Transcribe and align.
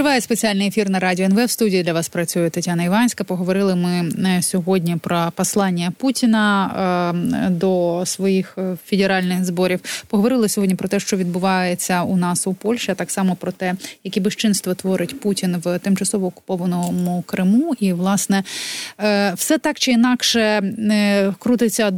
Триває 0.00 0.20
спеціальний 0.20 0.68
ефір 0.68 0.90
на 0.90 0.98
радіо 0.98 1.26
НВ. 1.26 1.44
В 1.44 1.50
студії 1.50 1.82
для 1.82 1.92
вас 1.92 2.08
працює 2.08 2.50
Тетяна 2.50 2.84
Іванська. 2.84 3.24
Поговорили 3.24 3.76
ми 3.76 4.12
е, 4.28 4.42
сьогодні 4.42 4.96
про 4.96 5.32
послання 5.34 5.92
Путіна 5.98 7.14
е, 7.46 7.50
до 7.50 8.02
своїх 8.06 8.54
е, 8.58 8.76
федеральних 8.86 9.44
зборів. 9.44 9.80
Поговорили 10.06 10.48
сьогодні 10.48 10.74
про 10.76 10.88
те, 10.88 11.00
що 11.00 11.16
відбувається 11.16 12.02
у 12.02 12.16
нас 12.16 12.46
у 12.46 12.54
Польщі, 12.54 12.92
а 12.92 12.94
так 12.94 13.10
само 13.10 13.36
про 13.36 13.52
те, 13.52 13.74
які 14.04 14.20
безчинства 14.20 14.74
творить 14.74 15.20
Путін 15.20 15.56
в 15.64 15.78
тимчасово 15.78 16.26
окупованому 16.26 17.24
Криму. 17.26 17.74
І 17.80 17.92
власне 17.92 18.44
все 19.34 19.58
так 19.58 19.78
чи 19.78 19.92
інакше 19.92 20.62
крутиться 21.38 21.90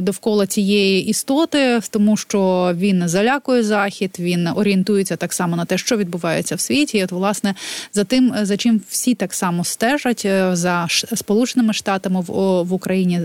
довкола 0.00 0.46
цієї 0.46 1.06
істоти, 1.06 1.80
тому 1.90 2.16
що 2.16 2.72
він 2.74 3.08
залякує 3.08 3.62
захід, 3.62 4.16
він 4.18 4.46
орієнтується 4.46 5.16
так 5.16 5.32
само 5.32 5.56
на 5.56 5.64
те, 5.64 5.78
що 5.78 5.96
відбувається 5.96 6.54
в 6.54 6.60
світі. 6.60 6.98
Власне 7.16 7.54
за 7.92 8.04
тим, 8.04 8.34
за 8.42 8.56
чим 8.56 8.80
всі 8.88 9.14
так 9.14 9.34
само 9.34 9.64
стежать 9.64 10.26
за 10.52 10.86
сполученими 11.14 11.72
штатами 11.72 12.20
в, 12.20 12.62
в 12.64 12.72
Україні 12.72 13.20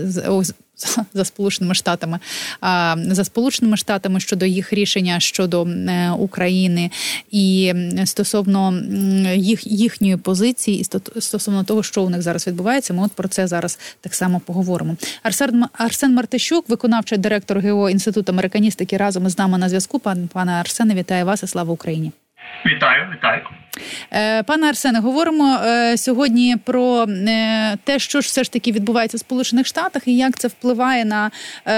за 1.14 1.24
сполученими 1.24 1.74
штатами 1.74 2.18
за 2.96 3.24
сполученими 3.24 3.76
штатами 3.76 4.20
щодо 4.20 4.46
їх 4.46 4.72
рішення 4.72 5.20
щодо 5.20 5.66
е, 5.66 6.10
України 6.10 6.90
і 7.30 7.74
стосовно 8.04 8.82
їх 9.34 9.66
їхньої 9.66 10.16
позиції, 10.16 10.80
і 10.80 10.84
стосовно 11.20 11.64
того, 11.64 11.82
що 11.82 12.02
у 12.02 12.10
них 12.10 12.22
зараз 12.22 12.46
відбувається, 12.46 12.94
ми 12.94 13.04
от 13.04 13.12
про 13.12 13.28
це 13.28 13.46
зараз 13.46 13.78
так 14.00 14.14
само 14.14 14.40
поговоримо. 14.40 14.96
Арсен 15.22 15.64
Арсен 15.72 16.14
Мартищук, 16.14 16.68
виконавчий 16.68 17.18
директор 17.18 17.60
ГО 17.60 17.90
інституту 17.90 18.32
американістики, 18.32 18.96
разом 18.96 19.26
із 19.26 19.38
нами 19.38 19.58
на 19.58 19.68
зв'язку. 19.68 19.98
Пан 19.98 20.28
пане 20.32 20.52
Арсене, 20.52 20.94
вітаю 20.94 21.26
вас 21.26 21.42
і 21.42 21.46
слава 21.46 21.72
Україні. 21.72 22.12
Вітаю, 22.66 23.08
вітаю. 23.16 23.42
Е, 24.12 24.42
пане 24.42 24.68
Арсене, 24.68 24.98
говоримо 24.98 25.58
е, 25.64 25.96
сьогодні 25.96 26.56
про 26.64 27.02
е, 27.02 27.76
те, 27.84 27.98
що 27.98 28.20
ж 28.20 28.26
все 28.26 28.44
ж 28.44 28.52
таки 28.52 28.72
відбувається 28.72 29.16
в 29.16 29.20
Сполучених 29.20 29.66
Штатах, 29.66 30.02
і 30.08 30.16
як 30.16 30.38
це 30.38 30.48
впливає 30.48 31.04
на 31.04 31.30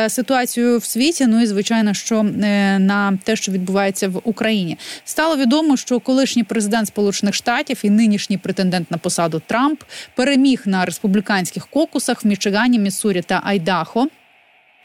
ситуацію 0.08 0.78
в 0.78 0.84
світі. 0.84 1.26
Ну 1.26 1.42
і 1.42 1.46
звичайно, 1.46 1.94
що 1.94 2.22
на 2.22 3.18
те, 3.24 3.36
що 3.36 3.52
відбувається 3.52 4.08
в 4.08 4.20
Україні, 4.24 4.78
стало 5.04 5.36
відомо, 5.36 5.76
що 5.76 6.00
колишній 6.00 6.44
президент 6.44 6.88
Сполучених 6.88 7.34
Штатів 7.34 7.80
і 7.82 7.90
нинішній 7.90 8.38
претендент 8.38 8.90
на 8.90 8.98
посаду 8.98 9.42
Трамп 9.46 9.82
переміг 10.14 10.62
на 10.66 10.84
республіканських 10.84 11.66
кокусах 11.66 12.24
в 12.24 12.26
Мічигані, 12.26 12.78
Міссурі 12.78 13.22
та 13.22 13.40
Айдахо. 13.44 14.08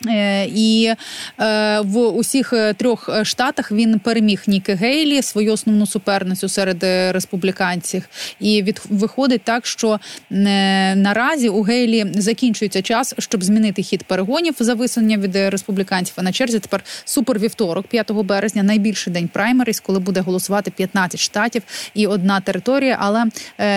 Е, 0.08 0.46
і 0.46 0.94
е, 1.40 1.80
в 1.80 1.98
усіх 1.98 2.54
е, 2.54 2.74
трьох 2.74 3.10
штатах 3.24 3.72
він 3.72 4.00
переміг 4.00 4.44
Ніки 4.48 4.74
Гейлі, 4.74 5.22
свою 5.22 5.54
основну 5.54 5.86
суперницю 5.86 6.50
серед 6.50 6.84
республіканців. 7.14 8.04
І 8.40 8.64
від 8.64 8.82
виходить 8.90 9.42
так, 9.44 9.66
що 9.66 10.00
наразі 10.30 11.50
у 11.50 11.62
Гейлі 11.62 12.06
закінчується 12.16 12.82
час, 12.82 13.16
щоб 13.20 13.44
змінити 13.44 13.84
хід 13.84 14.04
перегонів 14.04 14.56
за 14.60 14.74
висунення 14.74 15.18
від 15.18 15.36
республіканців. 15.36 16.14
А 16.18 16.22
на 16.22 16.32
черзі 16.32 16.60
тепер 16.60 16.84
супервівторок, 17.06 17.88
5 17.88 18.12
березня, 18.12 18.64
найбільший 18.64 19.14
день 19.14 19.28
праймеріс, 19.28 19.80
коли 19.80 20.00
буде 20.00 20.22
голосувати 20.22 20.72
15 20.72 21.20
штатів 21.20 21.64
і 21.94 22.08
одна 22.08 22.40
територія. 22.40 22.98
Але 23.00 23.26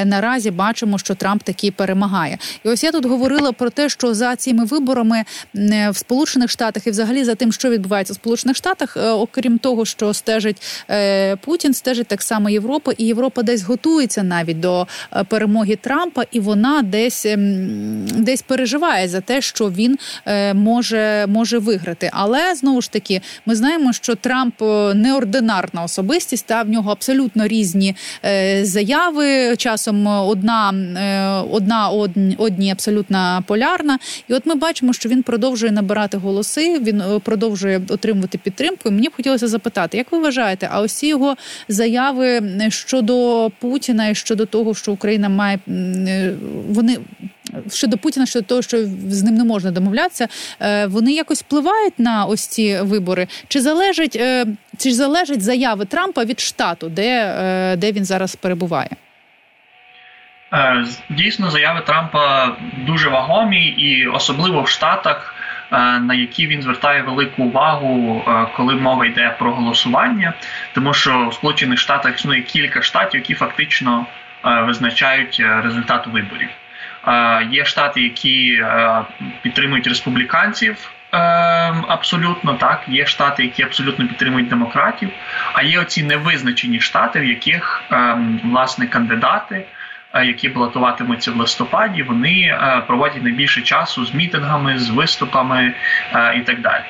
наразі 0.05 0.51
бачимо, 0.51 0.99
що 0.99 1.15
Трамп 1.15 1.43
таки 1.43 1.71
перемагає. 1.71 2.39
І 2.65 2.69
ось 2.69 2.85
я 2.85 2.93
тут 2.93 3.07
говорила 3.07 3.53
про 3.53 3.71
те, 3.71 3.89
що 3.89 4.15
за 4.15 4.37
цими 4.37 4.65
виборами 4.65 5.25
в 5.91 6.03
Сполучених 6.13 6.51
Штатах 6.51 6.87
і 6.87 6.91
взагалі 6.91 7.25
за 7.25 7.35
тим, 7.35 7.53
що 7.53 7.71
відбувається 7.71 8.13
в 8.13 8.17
Сполучених 8.17 8.57
Штатах, 8.57 8.97
е, 8.97 9.11
окрім 9.11 9.59
того, 9.59 9.85
що 9.85 10.15
стежить 10.15 10.63
е, 10.91 11.37
Путін, 11.37 11.75
стежить 11.75 12.07
так 12.07 12.23
само 12.23 12.51
Європа, 12.51 12.93
і 12.99 13.05
Європа 13.05 13.43
десь 13.43 13.63
готується 13.63 14.23
навіть 14.23 14.61
до 14.61 14.87
е, 15.13 15.25
перемоги 15.25 15.77
Трампа, 15.77 16.25
і 16.33 16.41
вона 16.41 16.83
десь 16.83 17.27
ем, 17.27 18.07
десь 18.07 18.43
переживає 18.43 19.09
за 19.09 19.21
те, 19.21 19.41
що 19.41 19.71
він 19.71 19.99
може 20.55 21.27
може 21.29 21.59
виграти. 21.59 22.11
Але 22.13 22.55
знову 22.55 22.81
ж 22.83 22.93
таки, 22.93 23.21
ми 23.47 23.55
знаємо, 23.55 23.93
що 23.93 24.15
Трамп 24.15 24.61
неординарна 24.95 25.83
особистість, 25.83 26.47
та 26.47 26.63
в 26.63 26.69
нього 26.69 26.93
абсолютно 26.93 27.47
різні 27.47 27.97
заяви. 28.63 29.57
Часом 29.57 30.07
одна 30.07 30.75
одна 31.51 31.89
одні 32.39 32.71
абсолютно 32.71 33.45
полярна, 33.47 33.99
і 34.29 34.35
от 34.35 34.47
ми 34.47 34.55
бачимо, 34.55 34.93
що 34.93 35.09
він 35.09 35.23
продовжує 35.23 35.73
набирати 35.73 36.02
набирати 36.03 36.17
голоси. 36.17 36.79
Він 36.79 37.01
е, 37.01 37.19
продовжує 37.19 37.81
отримувати 37.89 38.39
підтримку. 38.39 38.89
І 38.89 38.93
Мені 38.93 39.09
б 39.09 39.17
хотілося 39.17 39.49
запитати, 39.49 39.97
як 39.97 40.13
ви 40.13 40.19
вважаєте, 40.19 40.69
а 40.73 40.81
ось 40.81 41.03
його 41.03 41.37
заяви 41.69 42.43
щодо 42.69 43.51
Путіна 43.61 44.09
і 44.09 44.15
щодо 44.15 44.47
того, 44.47 44.75
що 44.75 44.93
Україна 44.93 45.29
має 45.29 45.59
е, 45.69 46.35
вони. 46.69 46.99
Щодо 47.71 47.99
Путіна, 47.99 48.27
щодо 48.27 48.47
того, 48.47 48.63
що 48.63 48.85
з 49.09 49.23
ним 49.23 49.35
не 49.35 49.45
можна 49.45 49.71
домовлятися, 49.71 50.29
е, 50.61 50.87
вони 50.87 51.13
якось 51.13 51.41
впливають 51.41 51.99
на 51.99 52.25
ось 52.25 52.47
ці 52.47 52.81
вибори. 52.81 53.27
Чи 53.49 53.61
залежить 53.61 54.21
чи 54.77 54.93
залежить 54.93 55.43
заяви 55.43 55.85
Трампа 55.85 56.25
від 56.25 56.41
штату, 56.41 56.89
де, 56.89 57.77
де 57.79 57.93
він 57.93 58.05
зараз 58.05 58.37
перебуває? 58.37 58.91
Дійсно, 61.11 61.51
заяви 61.51 61.81
Трампа 61.87 62.57
дуже 62.87 63.09
вагомі, 63.09 63.67
і 63.67 64.07
особливо 64.07 64.63
в 64.63 64.69
Штатах 64.69 65.32
Е, 65.32 65.32
на 65.79 66.15
які 66.15 66.47
він 66.47 66.63
звертає 66.63 67.03
велику 67.03 67.43
увагу, 67.43 68.25
е, 68.29 68.47
коли 68.57 68.75
мова 68.75 69.07
йде 69.07 69.35
про 69.39 69.53
голосування, 69.53 70.33
тому 70.75 70.95
що 70.95 71.29
в 71.29 71.35
Сполучених 71.35 71.79
Штатах 71.79 72.15
існує 72.15 72.43
кілька 72.43 72.83
штатів, 72.83 73.21
які 73.21 73.35
фактично 73.35 74.07
е, 74.45 74.61
визначають 74.61 75.43
результат 75.63 76.07
виборів. 76.07 76.49
Є 77.51 77.65
штати, 77.65 78.03
які 78.03 78.65
підтримують 79.43 79.87
республіканців. 79.87 80.93
Абсолютно 81.89 82.55
так, 82.55 82.83
є 82.89 83.07
штати, 83.07 83.43
які 83.43 83.63
абсолютно 83.63 84.07
підтримують 84.07 84.49
демократів. 84.49 85.11
А 85.53 85.63
є 85.63 85.81
оці 85.81 86.03
невизначені 86.03 86.81
штати, 86.81 87.21
в 87.21 87.25
яких 87.25 87.83
ем, 87.91 88.41
власне 88.45 88.87
кандидати 88.87 89.57
Е, 89.57 89.82
які 90.15 90.49
балотуватимуться 90.49 91.31
в 91.31 91.37
листопаді, 91.37 92.03
вони 92.03 92.41
е, 92.41 92.83
проводять 92.87 93.23
найбільше 93.23 93.63
часу 93.63 94.05
з 94.05 94.15
мітингами, 94.15 94.79
з 94.79 94.91
виступами 94.91 95.75
е, 96.15 96.35
і 96.37 96.41
так 96.41 96.61
далі. 96.61 96.85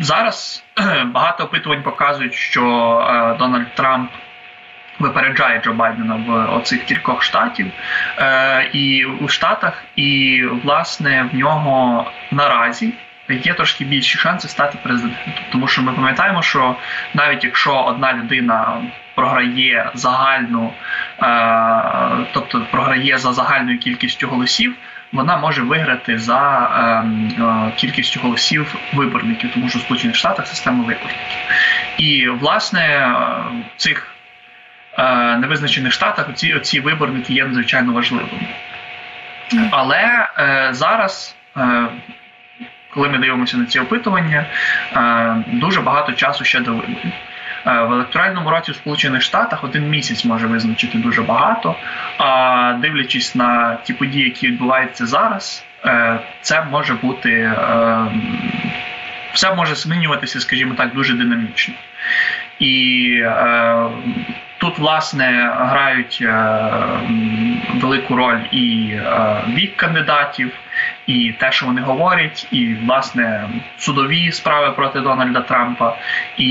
Зараз 0.00 0.64
багато 1.06 1.44
опитувань 1.44 1.82
показують, 1.82 2.34
що 2.34 2.62
Дональд 3.38 3.74
Трамп. 3.74 4.10
Випереджає 4.98 5.60
Джо 5.60 5.72
Байдена 5.72 6.14
в 6.14 6.56
оцих 6.56 6.84
кількох 6.84 7.22
штатів 7.22 7.66
е, 8.18 8.70
і 8.72 9.04
у 9.04 9.28
штатах, 9.28 9.84
і 9.96 10.42
власне 10.64 11.28
в 11.32 11.36
нього 11.36 12.06
наразі 12.30 12.92
є 13.34 13.54
трошки 13.54 13.84
більші 13.84 14.18
шанси 14.18 14.48
стати 14.48 14.78
президентом. 14.82 15.32
Тому 15.52 15.68
що 15.68 15.82
ми 15.82 15.92
пам'ятаємо, 15.92 16.42
що 16.42 16.76
навіть 17.14 17.44
якщо 17.44 17.80
одна 17.82 18.12
людина 18.12 18.76
програє 19.14 19.90
загальну, 19.94 20.72
е, 21.22 22.26
тобто 22.32 22.66
програє 22.70 23.18
за 23.18 23.32
загальною 23.32 23.78
кількістю 23.78 24.28
голосів. 24.28 24.74
Вона 25.12 25.36
може 25.36 25.62
виграти 25.62 26.18
за 26.18 26.70
е, 27.38 27.42
е, 27.42 27.72
кількістю 27.76 28.20
голосів 28.20 28.76
виборників, 28.94 29.50
тому 29.54 29.68
що 29.68 29.78
в 29.78 29.82
Сполучених 29.82 30.16
Штатах 30.16 30.46
система 30.46 30.78
виборників. 30.78 31.38
І 31.98 32.28
власне 32.28 33.14
в 33.76 33.80
цих 33.80 34.14
е, 34.98 35.36
невизначених 35.36 35.92
штатах 35.92 36.28
оці, 36.28 36.54
оці 36.54 36.80
виборники 36.80 37.32
є 37.32 37.44
надзвичайно 37.44 37.92
важливими. 37.92 38.48
Але 39.70 40.28
е, 40.38 40.68
зараз, 40.72 41.36
е, 41.56 41.86
коли 42.94 43.08
ми 43.08 43.18
дивимося 43.18 43.56
на 43.56 43.66
ці 43.66 43.80
опитування, 43.80 44.46
е, 44.92 45.44
дуже 45.46 45.80
багато 45.80 46.12
часу 46.12 46.44
ще 46.44 46.60
до 46.60 46.70
виборів. 46.70 47.12
Е, 47.66 47.82
в 47.82 47.92
електоральному 47.92 48.50
році 48.50 48.72
в 48.72 48.74
Сполучених 48.74 49.22
Штатах 49.22 49.64
один 49.64 49.88
місяць 49.88 50.24
може 50.24 50.46
визначити 50.46 50.98
дуже 50.98 51.22
багато. 51.22 51.74
А 52.18 52.72
дивлячись 52.80 53.34
на 53.34 53.78
ті 53.84 53.92
події, 53.92 54.24
які 54.24 54.46
відбуваються 54.46 55.06
зараз, 55.06 55.64
е, 55.84 56.18
це 56.40 56.66
може 56.70 56.94
бути 56.94 57.30
е, 57.32 57.56
все 59.32 59.54
може 59.54 59.74
змінюватися, 59.74 60.40
скажімо 60.40 60.74
так, 60.74 60.94
дуже 60.94 61.14
динамічно. 61.14 61.74
І 62.58 63.22
тут, 64.58 64.78
власне, 64.78 65.52
грають 65.58 66.24
велику 67.74 68.16
роль 68.16 68.40
і 68.52 68.96
вік 69.48 69.76
кандидатів 69.76 70.52
і 71.06 71.34
те, 71.38 71.52
що 71.52 71.66
вони 71.66 71.80
говорять, 71.80 72.48
і 72.50 72.74
власне 72.74 73.48
судові 73.78 74.32
справи 74.32 74.72
проти 74.72 75.00
Дональда 75.00 75.40
Трампа, 75.40 75.96
і 76.36 76.48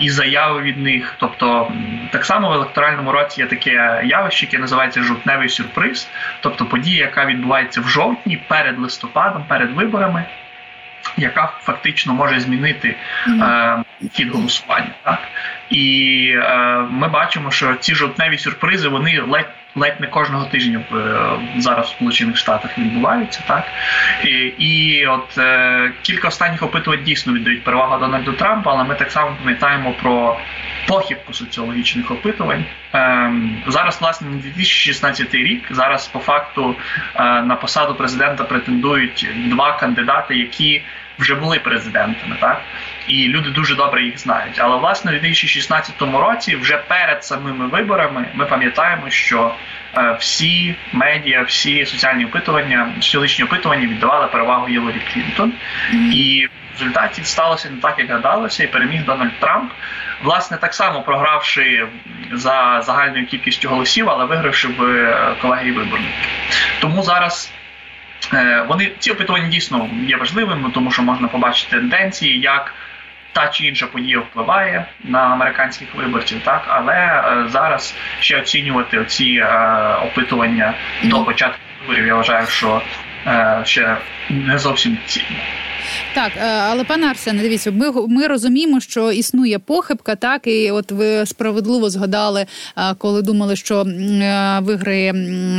і 0.00 0.10
заяви 0.10 0.62
від 0.62 0.78
них. 0.78 1.14
Тобто, 1.18 1.72
так 2.10 2.24
само 2.24 2.50
в 2.50 2.52
електоральному 2.52 3.12
році 3.12 3.40
є 3.40 3.46
таке 3.46 4.02
явище, 4.04 4.46
яке 4.46 4.58
називається 4.58 5.02
жовтневий 5.02 5.48
сюрприз, 5.48 6.08
тобто 6.40 6.66
подія, 6.66 7.00
яка 7.00 7.26
відбувається 7.26 7.80
в 7.80 7.88
жовтні 7.88 8.36
перед 8.36 8.78
листопадом, 8.78 9.44
перед 9.48 9.70
виборами. 9.70 10.24
Яка 11.16 11.52
фактично 11.60 12.14
може 12.14 12.40
змінити 12.40 12.96
е, 13.28 13.76
хід 14.12 14.30
голосування, 14.30 14.90
так 15.02 15.18
І 15.70 16.28
е, 16.36 16.78
ми 16.90 17.08
бачимо, 17.08 17.50
що 17.50 17.74
ці 17.74 17.94
жовтневі 17.94 18.38
сюрпризи 18.38 18.88
вони 18.88 19.20
ледь 19.20 19.50
ледь 19.76 20.00
не 20.00 20.06
кожного 20.06 20.44
тижня 20.44 20.80
е, 20.92 21.60
зараз 21.60 21.86
в 21.86 21.88
Сполучених 21.88 22.36
Штатах 22.36 22.78
відбуваються, 22.78 23.42
так 23.46 23.64
і, 24.24 24.28
і 24.58 25.06
от 25.06 25.38
е, 25.38 25.92
кілька 26.02 26.28
останніх 26.28 26.62
опитувань 26.62 27.04
дійсно 27.04 27.32
віддають 27.32 27.64
перевагу 27.64 28.00
Дональду 28.00 28.32
Трампу, 28.32 28.70
але 28.70 28.84
ми 28.84 28.94
так 28.94 29.10
само 29.10 29.36
пам'ятаємо 29.42 29.94
про 30.02 30.38
похибку 30.88 31.32
соціологічних 31.32 32.10
опитувань. 32.10 32.64
Е, 32.94 33.32
зараз, 33.66 34.00
власне, 34.00 34.28
на 34.28 34.36
2016 34.36 35.34
рік 35.34 35.66
зараз 35.70 36.08
по 36.08 36.18
факту 36.18 36.76
е, 37.14 37.42
на 37.42 37.56
посаду 37.56 37.94
президента 37.94 38.44
претендують 38.44 39.28
два 39.36 39.72
кандидати, 39.72 40.36
які 40.36 40.82
вже 41.18 41.34
були 41.34 41.58
президентами, 41.58 42.36
так 42.40 42.60
і 43.06 43.28
люди 43.28 43.50
дуже 43.50 43.74
добре 43.74 44.02
їх 44.02 44.18
знають. 44.18 44.54
Але 44.58 44.76
власне 44.76 45.10
у 45.10 45.14
2016 45.14 46.02
році, 46.02 46.56
вже 46.56 46.76
перед 46.76 47.24
самими 47.24 47.66
виборами, 47.66 48.24
ми 48.34 48.46
пам'ятаємо, 48.46 49.10
що 49.10 49.54
е, 49.96 50.16
всі 50.20 50.74
медіа, 50.92 51.42
всі 51.42 51.86
соціальні 51.86 52.24
опитування, 52.24 52.92
соціологічні 53.00 53.44
опитування 53.44 53.86
віддавали 53.86 54.26
перевагу 54.26 54.68
Єлорі 54.68 55.00
Клінтон, 55.12 55.52
mm-hmm. 55.52 56.12
і 56.12 56.46
в 56.46 56.80
результаті 56.80 57.24
сталося 57.24 57.70
не 57.70 57.76
так, 57.76 57.98
як 57.98 58.10
гадалося, 58.10 58.64
і 58.64 58.66
переміг 58.66 59.04
Дональд 59.04 59.40
Трамп. 59.40 59.72
Власне, 60.22 60.56
так 60.56 60.74
само 60.74 61.02
програвши 61.02 61.86
за 62.32 62.82
загальною 62.82 63.26
кількістю 63.26 63.68
голосів, 63.68 64.10
але 64.10 64.24
вигравши 64.24 64.68
в 64.68 64.82
е, 64.82 65.34
колегії 65.42 65.72
виборників. 65.72 66.28
Тому 66.80 67.02
зараз 67.02 67.52
вони 68.68 68.92
ці 68.98 69.10
опитування 69.10 69.48
дійсно 69.48 69.90
є 70.08 70.16
важливими, 70.16 70.70
тому 70.74 70.90
що 70.90 71.02
можна 71.02 71.28
побачити 71.28 71.76
тенденції, 71.76 72.40
як 72.40 72.74
та 73.32 73.48
чи 73.48 73.66
інша 73.66 73.86
подія 73.86 74.18
впливає 74.18 74.84
на 75.04 75.18
американських 75.18 75.94
виборців, 75.94 76.40
так 76.44 76.64
але 76.68 76.94
е, 76.94 77.48
зараз 77.48 77.94
ще 78.20 78.38
оцінювати 78.38 79.04
ці 79.04 79.24
е, 79.24 79.46
опитування 80.02 80.74
до 81.02 81.24
початку 81.24 81.58
виборів. 81.80 82.06
Я 82.06 82.14
вважаю, 82.14 82.46
що 82.46 82.82
ще 83.64 83.96
не 84.30 84.58
зовсім 84.58 84.98
цінно. 85.06 85.38
Так, 86.14 86.32
е, 86.36 86.40
але 86.46 86.84
пане 86.84 87.06
Арсене, 87.06 87.42
дивіться, 87.42 87.70
ми 87.70 87.92
ми 88.08 88.26
розуміємо, 88.26 88.80
що 88.80 89.12
існує 89.12 89.58
похибка, 89.58 90.16
так 90.16 90.46
і 90.46 90.70
от 90.70 90.92
ви 90.92 91.26
справедливо 91.26 91.90
згадали, 91.90 92.46
е, 92.76 92.94
коли 92.98 93.22
думали, 93.22 93.56
що 93.56 93.80
е, 93.80 94.58
виграє 94.62 95.14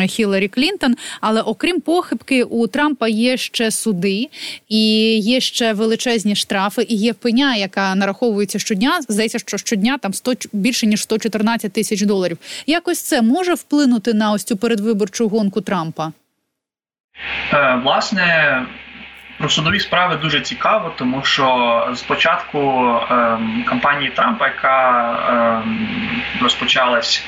Хіларі 0.07 0.47
Клінтон. 0.47 0.95
Але 1.21 1.41
окрім 1.41 1.81
похибки, 1.81 2.43
у 2.43 2.67
Трампа 2.67 3.07
є 3.07 3.37
ще 3.37 3.71
суди 3.71 4.29
і 4.69 5.17
є 5.17 5.39
ще 5.39 5.73
величезні 5.73 6.35
штрафи, 6.35 6.85
і 6.89 6.95
є 6.95 7.13
пеня, 7.13 7.55
яка 7.55 7.95
нараховується 7.95 8.59
щодня. 8.59 8.99
Здається, 9.09 9.39
що 9.39 9.57
щодня 9.57 9.97
там 9.97 10.13
100, 10.13 10.33
більше 10.53 10.87
ніж 10.87 11.01
114 11.01 11.73
тисяч 11.73 12.01
доларів. 12.01 12.37
Якось 12.67 13.01
це 13.01 13.21
може 13.21 13.53
вплинути 13.53 14.13
на 14.13 14.31
ось 14.31 14.43
цю 14.43 14.57
передвиборчу 14.57 15.27
гонку 15.27 15.61
Трампа. 15.61 16.11
Власне, 17.83 18.65
про 19.37 19.49
судові 19.49 19.79
справи 19.79 20.15
дуже 20.15 20.41
цікаво, 20.41 20.93
тому 20.97 21.23
що 21.23 21.89
спочатку 21.95 22.59
ем, 23.09 23.63
кампанії 23.67 24.11
Трампа, 24.15 24.47
яка 24.47 25.09
ем, 25.29 26.21
розпочалась 26.41 27.25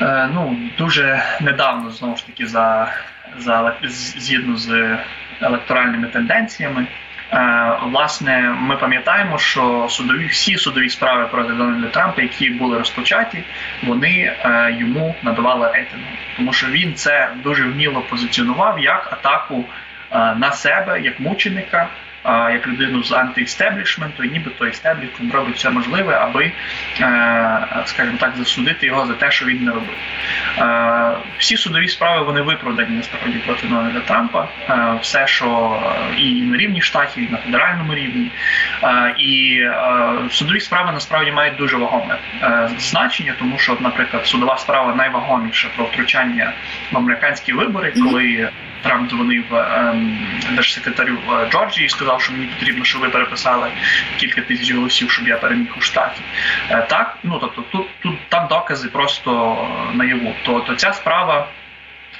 е, 0.00 0.28
ну, 0.34 0.56
дуже 0.78 1.22
недавно, 1.40 1.90
знову 1.90 2.16
ж 2.16 2.26
таки, 2.26 2.46
за, 2.46 2.92
за 3.38 3.74
згідно 3.84 4.56
з 4.56 4.98
електоральними 5.40 6.06
тенденціями. 6.08 6.86
Е, 7.32 7.78
власне, 7.82 8.56
ми 8.60 8.76
пам'ятаємо, 8.76 9.38
що 9.38 9.86
судові 9.90 10.26
всі 10.26 10.56
судові 10.56 10.88
справи 10.90 11.26
проти 11.30 11.52
Дональда 11.52 11.88
Трампа, 11.88 12.22
які 12.22 12.50
були 12.50 12.78
розпочаті, 12.78 13.44
вони 13.82 14.10
е, 14.10 14.76
йому 14.78 15.14
надавали 15.22 15.70
рейтингу, 15.72 16.06
тому 16.36 16.52
що 16.52 16.66
він 16.66 16.94
це 16.94 17.30
дуже 17.42 17.64
вміло 17.64 18.00
позиціонував 18.00 18.80
як 18.80 19.12
атаку 19.12 19.64
на 20.14 20.52
себе 20.52 21.00
як 21.00 21.20
мученика, 21.20 21.88
як 22.26 22.66
людину 22.66 23.02
з 23.02 23.12
антиістеблішменту, 23.12 24.24
і 24.24 24.30
нібито 24.30 24.66
істеблішмент 24.66 25.34
робить 25.34 25.56
все 25.56 25.70
можливе, 25.70 26.14
аби, 26.14 26.44
е, 26.44 26.52
скажімо 27.84 28.16
так, 28.20 28.32
засудити 28.36 28.86
його 28.86 29.06
за 29.06 29.12
те, 29.12 29.30
що 29.30 29.46
він 29.46 29.64
не 29.64 29.72
робив. 29.72 29.96
Е, 30.58 31.10
всі 31.38 31.56
судові 31.56 31.88
справи 31.88 32.24
вони 32.24 32.40
виправдані 32.40 32.96
насправді 32.96 33.38
проти 33.38 33.66
Дональда 33.66 34.00
Трампа, 34.00 34.48
е, 34.68 34.98
все, 35.00 35.26
що 35.26 35.80
і 36.16 36.42
на 36.42 36.56
рівні 36.56 36.80
штатів, 36.80 37.28
і 37.28 37.32
на 37.32 37.38
федеральному 37.38 37.94
рівні. 37.94 38.30
І 39.18 39.62
судові 40.30 40.60
справи 40.60 40.92
насправді 40.92 41.32
мають 41.32 41.56
дуже 41.56 41.76
вагоме 41.76 42.16
значення, 42.78 43.34
тому 43.38 43.58
що, 43.58 43.76
наприклад, 43.80 44.26
судова 44.26 44.56
справа 44.56 44.94
найвагоміша 44.94 45.68
про 45.76 45.84
втручання 45.84 46.52
в 46.92 46.96
американські 46.96 47.52
вибори, 47.52 47.92
коли 47.92 48.48
Трамп 48.84 49.10
дзвонив 49.10 49.44
ем, 49.54 50.18
держсекретарю 50.52 51.18
е, 51.32 51.50
Джорджії 51.50 51.86
і 51.86 51.88
сказав, 51.88 52.22
що 52.22 52.32
мені 52.32 52.46
потрібно, 52.46 52.84
щоб 52.84 53.00
ви 53.00 53.08
переписали 53.08 53.70
кілька 54.16 54.40
тисяч 54.40 54.72
голосів, 54.72 55.10
щоб 55.10 55.28
я 55.28 55.36
переміг 55.36 55.74
у 55.78 55.80
штаті. 55.80 56.20
Е, 56.70 56.86
так, 56.88 57.18
ну 57.22 57.38
тобто, 57.40 57.62
тут 57.62 57.86
тут 58.00 58.18
там 58.28 58.46
докази 58.48 58.88
просто 58.88 59.56
наяву. 59.94 60.34
То, 60.44 60.60
то 60.60 60.74
ця 60.74 60.92
справа. 60.92 61.48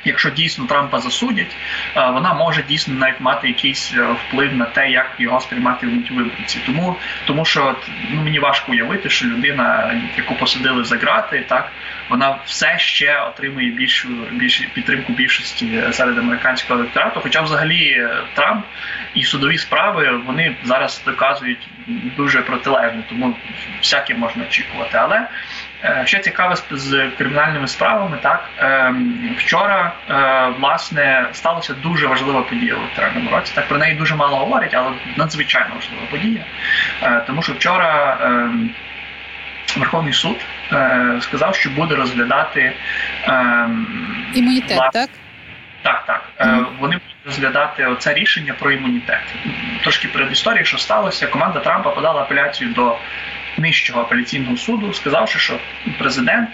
Якщо 0.04 0.30
дійсно 0.30 0.66
Трампа 0.66 1.00
засудять, 1.00 1.56
е, 1.96 2.10
вона 2.10 2.34
може 2.34 2.62
дійсно 2.62 2.94
навіть 2.94 3.20
мати 3.20 3.48
якийсь 3.48 3.94
вплив 3.94 4.56
на 4.56 4.64
те, 4.64 4.90
як 4.90 5.10
його 5.18 5.40
сприйматимуть 5.40 6.10
виборці. 6.10 6.58
Тому 6.66 6.96
тому 7.26 7.44
що 7.44 7.76
ну 8.10 8.22
мені 8.22 8.38
важко 8.38 8.72
уявити, 8.72 9.10
що 9.10 9.26
людина, 9.26 10.00
яку 10.16 10.34
посадили 10.34 10.84
за 10.84 10.96
грати, 10.96 11.44
так 11.48 11.72
вона 12.08 12.38
все 12.46 12.78
ще 12.78 13.20
отримує 13.20 13.70
більшу 13.70 14.08
більшу 14.32 14.64
підтримку 14.74 15.12
більшості 15.12 15.82
серед 15.92 16.18
американського 16.18 16.80
електорату. 16.80 17.20
Хоча, 17.22 17.42
взагалі, 17.42 17.88
е, 17.88 18.22
Трамп 18.34 18.64
і 19.14 19.22
судові 19.22 19.58
справи 19.58 20.20
вони 20.26 20.56
зараз 20.64 21.02
доказують 21.04 21.68
дуже 22.16 22.42
протилежно, 22.42 23.02
тому 23.08 23.36
всяке 23.80 24.14
можна 24.14 24.44
очікувати. 24.44 24.98
Але 24.98 25.28
е, 25.84 26.02
що 26.06 26.19
цікаве 26.19 26.56
з 26.70 27.10
кримінальними 27.19 27.69
справами, 27.69 28.19
так 28.22 28.48
ем, 28.58 29.34
вчора 29.38 29.92
е, 30.10 30.52
власне 30.58 31.26
сталася 31.32 31.75
дуже 31.75 32.06
важлива 32.06 32.42
подія 32.42 32.75
в 32.75 32.78
електоральному 32.78 33.31
році. 33.31 33.52
Так 33.54 33.69
про 33.69 33.78
неї 33.78 33.94
дуже 33.94 34.14
мало 34.14 34.36
говорять, 34.36 34.75
але 34.75 34.92
надзвичайно 35.16 35.75
важлива 35.75 36.02
подія, 36.10 36.44
тому 37.26 37.42
що 37.42 37.52
вчора. 37.52 38.19
Ем, 38.20 38.70
Верховний 39.76 40.12
суд 40.12 40.36
е, 40.72 41.19
сказав, 41.20 41.54
що 41.54 41.70
буде 41.70 41.94
розглядати 41.94 42.72
е, 43.28 43.69
імунітет, 44.34 44.76
влад... 44.76 44.93
так? 44.93 45.10
Так, 45.82 46.05
так. 46.06 46.22
Mm-hmm. 46.38 46.67
Вони 46.79 46.94
будуть 46.94 47.17
розглядати 47.26 47.86
оце 47.86 48.14
рішення 48.14 48.55
про 48.58 48.72
імунітет. 48.72 49.34
Трошки 49.82 50.08
перед 50.08 50.32
історією, 50.32 50.64
що 50.64 50.79
сталося, 50.79 51.26
команда 51.26 51.60
Трампа 51.60 51.91
подала 51.91 52.22
апеляцію 52.22 52.70
до 52.70 52.98
нижчого 53.58 54.01
апеляційного 54.01 54.56
суду, 54.56 54.93
сказавши, 54.93 55.39
що 55.39 55.58
президент 55.99 56.49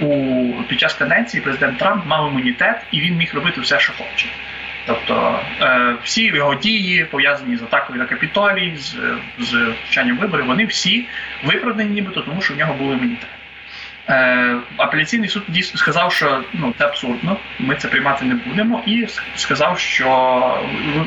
у 0.00 0.52
під 0.68 0.80
час 0.80 0.94
каденції 0.94 1.42
президент 1.42 1.78
Трамп 1.78 2.06
мав 2.06 2.30
імунітет 2.30 2.76
і 2.92 3.00
він 3.00 3.16
міг 3.16 3.34
робити 3.34 3.60
все, 3.60 3.80
що 3.80 3.92
хоче. 3.92 4.26
Тобто 4.86 5.40
е, 5.60 5.94
всі 6.04 6.24
його 6.24 6.54
дії 6.54 7.04
пов'язані 7.04 7.56
з 7.56 7.62
атакою 7.62 7.98
на 7.98 8.06
капітолій, 8.06 8.76
з 8.76 8.96
з 9.38 9.72
вчанням 9.88 10.16
виборів, 10.18 10.46
вони 10.46 10.66
всі 10.66 11.06
виправдані, 11.44 11.90
нібито 11.90 12.20
тому, 12.20 12.42
що 12.42 12.54
в 12.54 12.56
нього 12.56 12.74
був 12.74 12.92
імунітет. 12.92 13.28
Е, 14.08 14.56
апеляційний 14.76 15.28
суд 15.28 15.42
дійсно 15.48 15.78
сказав, 15.78 16.12
що 16.12 16.44
ну 16.52 16.74
це 16.78 16.84
абсурдно, 16.84 17.36
ми 17.58 17.74
це 17.74 17.88
приймати 17.88 18.24
не 18.24 18.34
будемо, 18.34 18.82
і 18.86 19.06
сказав, 19.34 19.78
що 19.78 20.62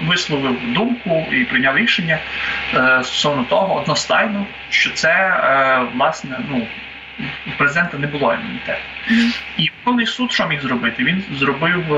висловив 0.08 0.74
думку 0.74 1.26
і 1.32 1.46
прийняв 1.46 1.78
рішення 1.78 2.20
е, 2.74 3.02
стосовно 3.04 3.44
того 3.44 3.76
одностайно, 3.76 4.46
що 4.70 4.92
це 4.92 5.38
власне 5.94 6.40
ну. 6.50 6.68
У 7.48 7.52
президента 7.58 7.98
не 7.98 8.08
було 8.08 8.34
імунітету. 8.34 8.82
І 9.58 9.70
Верховний 9.70 10.06
суд 10.06 10.32
що 10.32 10.48
міг 10.48 10.62
зробити? 10.62 11.04
Він 11.04 11.24
зробив 11.32 11.94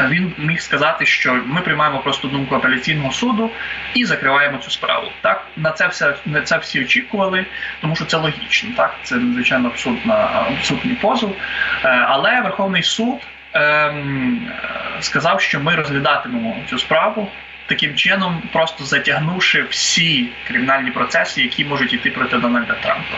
він 0.00 0.34
міг 0.38 0.60
сказати, 0.60 1.06
що 1.06 1.40
ми 1.46 1.60
приймаємо 1.60 1.98
просто 1.98 2.28
думку 2.28 2.54
апеляційного 2.54 3.12
суду 3.12 3.50
і 3.94 4.04
закриваємо 4.04 4.58
цю 4.58 4.70
справу. 4.70 5.08
Так 5.20 5.46
на 5.56 5.70
це 5.70 5.86
все 5.86 6.14
на 6.26 6.42
це 6.42 6.58
всі 6.58 6.82
очікували, 6.82 7.46
тому 7.80 7.96
що 7.96 8.04
це 8.04 8.16
логічно. 8.16 8.70
Так, 8.76 8.94
це 9.02 9.14
надзвичайно 9.14 9.68
абсурдна 9.68 10.14
абсурдний 10.58 10.96
позов. 10.96 11.36
Е, 11.84 11.88
але 11.88 12.40
Верховний 12.40 12.82
суд 12.82 13.20
ем, 13.52 14.52
сказав, 15.00 15.40
що 15.40 15.60
ми 15.60 15.74
розглядатимемо 15.74 16.56
цю 16.70 16.78
справу. 16.78 17.28
Таким 17.66 17.94
чином, 17.94 18.42
просто 18.52 18.84
затягнувши 18.84 19.62
всі 19.62 20.28
кримінальні 20.46 20.90
процеси, 20.90 21.42
які 21.42 21.64
можуть 21.64 21.92
йти 21.92 22.10
проти 22.10 22.38
Дональда 22.38 22.74
Трампа, 22.82 23.16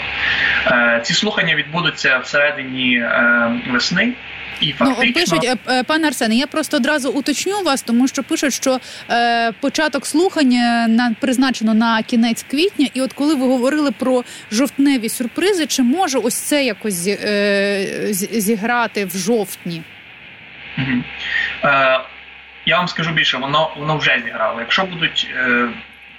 е, 0.66 1.00
ці 1.00 1.14
слухання 1.14 1.54
відбудуться 1.54 2.18
всередині 2.18 2.97
е, 2.97 3.50
весни. 3.71 4.12
І 4.64 4.73
фактично... 4.73 5.04
Ну, 5.06 5.12
пишуть, 5.12 5.44
е, 5.44 5.73
е, 5.73 5.83
пане 5.83 6.06
Арсене, 6.06 6.35
я 6.35 6.47
просто 6.47 6.76
одразу 6.76 7.11
уточню 7.11 7.62
вас, 7.62 7.83
тому 7.83 8.09
що 8.09 8.23
пишуть, 8.23 8.54
що 8.54 8.80
е, 9.11 9.52
початок 9.52 10.06
слухання 10.06 10.88
на 10.88 11.14
призначено 11.21 11.75
на 11.75 12.02
кінець 12.02 12.42
квітня, 12.50 12.88
і 12.94 13.02
от 13.02 13.12
коли 13.12 13.35
ви 13.35 13.47
говорили 13.47 13.90
про 13.90 14.25
жовтневі 14.52 15.09
сюрпризи, 15.09 15.66
чи 15.66 15.83
може 15.83 16.18
ось 16.18 16.35
це 16.35 16.64
якось 16.64 17.06
е, 17.06 18.06
зіграти 18.33 19.04
в 19.04 19.16
жовтні? 19.16 19.83
Угу. 20.78 21.02
Е, 21.64 22.00
Я 22.66 22.76
вам 22.76 22.88
скажу 22.88 23.11
більше, 23.11 23.37
воно 23.37 23.71
воно 23.76 23.97
вже 23.97 24.23
зіграло. 24.25 24.61
Якщо 24.61 24.85
будуть 24.85 25.28
е, 25.37 25.68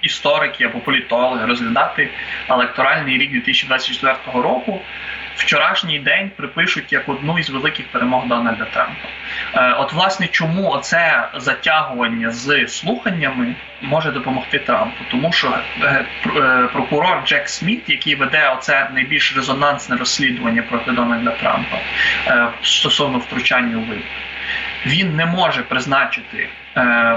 історики 0.02 0.64
або 0.64 0.78
політологи 0.78 1.46
розглядати 1.46 2.10
електоральний 2.48 3.18
рік 3.18 3.32
2024 3.32 4.42
року 4.42 4.80
вчорашній 5.36 5.98
день 5.98 6.30
припишуть 6.36 6.92
як 6.92 7.08
одну 7.08 7.38
із 7.38 7.50
великих 7.50 7.86
перемог 7.86 8.26
Дональда 8.26 8.64
Трампа. 8.64 9.08
Е, 9.54 9.72
от, 9.72 9.92
власне, 9.92 10.26
чому 10.26 10.70
оце 10.70 11.28
затягування 11.36 12.30
з 12.30 12.68
слуханнями 12.68 13.54
може 13.82 14.10
допомогти 14.10 14.58
Трампу? 14.58 15.04
Тому 15.10 15.32
що 15.32 15.58
е, 15.82 16.04
е, 16.36 16.68
прокурор 16.72 17.22
Джек 17.26 17.48
Сміт, 17.48 17.82
який 17.86 18.14
веде 18.14 18.54
оце 18.58 18.88
найбільш 18.94 19.36
резонансне 19.36 19.96
розслідування 19.96 20.62
проти 20.62 20.92
Дональда 20.92 21.30
Трампа 21.30 21.78
стосовно 22.62 23.18
втручання 23.18 23.76
у 23.76 23.80
вибори, 23.80 24.00
він 24.86 25.16
не 25.16 25.26
може 25.26 25.62
призначити 25.62 26.48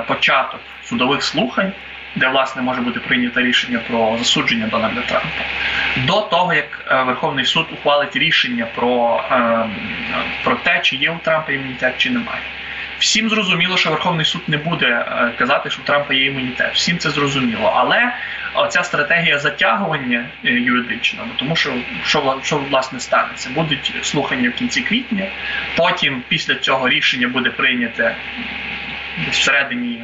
початок 0.08 0.60
судових 0.84 1.24
слухань 1.24 1.72
де 2.16 2.28
власне 2.28 2.62
може 2.62 2.82
бути 2.82 3.00
прийнято 3.00 3.42
рішення 3.42 3.80
про 3.88 4.18
засудження 4.18 4.68
Дональда 4.68 5.02
Трампа, 5.02 5.44
до 5.98 6.22
того 6.22 6.54
як 6.54 6.86
е, 6.92 7.04
Верховний 7.04 7.46
суд 7.46 7.66
ухвалить 7.74 8.16
рішення 8.16 8.68
про, 8.76 9.24
е, 9.32 9.66
про 10.44 10.56
те, 10.56 10.80
чи 10.84 10.96
є 10.96 11.12
у 11.12 11.18
Трампа 11.18 11.52
імунітет, 11.52 11.94
чи 11.98 12.10
немає. 12.10 12.42
Всім 13.00 13.30
зрозуміло, 13.30 13.78
що 13.78 13.90
Верховний 13.90 14.26
суд 14.26 14.42
не 14.48 14.58
буде 14.58 14.88
е, 14.88 15.32
казати, 15.38 15.70
що 15.70 15.82
у 15.82 15.86
Трампа 15.86 16.14
є 16.14 16.26
імунітет. 16.26 16.74
Всім 16.74 16.98
це 16.98 17.10
зрозуміло. 17.10 17.74
Але 17.76 18.14
оця 18.54 18.84
стратегія 18.84 19.40
затягування 19.40 20.26
юридичного, 20.44 21.30
тому 21.38 21.56
що 21.56 21.74
що, 22.06 22.40
що 22.44 22.58
власне 22.58 23.00
станеться, 23.00 23.50
будуть 23.56 23.94
слухання 24.02 24.50
в 24.50 24.54
кінці 24.54 24.82
квітня. 24.82 25.28
Потім 25.76 26.24
після 26.28 26.56
цього 26.56 26.90
рішення 26.90 27.28
буде 27.28 27.50
прийняте 27.50 28.16
всередині 29.32 30.04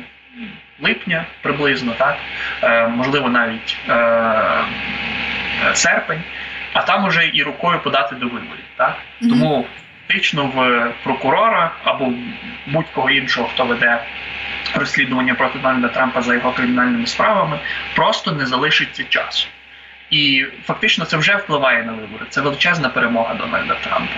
липня 0.80 1.26
приблизно, 1.42 1.94
так 1.98 2.18
е, 2.64 2.88
можливо, 2.88 3.30
навіть 3.30 3.78
е, 3.90 4.66
серпень, 5.74 6.24
а 6.74 6.82
там 6.82 7.06
уже 7.06 7.32
і 7.34 7.44
рукою 7.44 7.80
подати 7.80 8.16
до 8.16 8.26
виборів. 8.26 8.66
Так? 8.76 8.98
Тому 9.22 9.66
фактично 10.08 10.46
в 10.46 10.92
прокурора 11.04 11.72
або 11.84 12.14
будь-кого 12.68 13.10
іншого, 13.10 13.48
хто 13.48 13.66
веде 13.66 14.04
розслідування 14.76 15.34
проти 15.34 15.60
Дональда 15.60 15.88
Трампа 15.88 16.22
за 16.22 16.34
його 16.34 16.52
кримінальними 16.52 17.06
справами, 17.06 17.60
просто 17.96 18.32
не 18.32 18.46
залишиться 18.46 19.04
часу. 19.04 19.48
І 20.12 20.46
фактично 20.66 21.06
це 21.06 21.18
вже 21.18 21.36
впливає 21.36 21.84
на 21.84 21.92
вибори. 21.92 22.26
Це 22.30 22.42
величезна 22.42 22.90
перемога 22.90 23.34
Дональда 23.34 23.76
Трампа. 23.84 24.16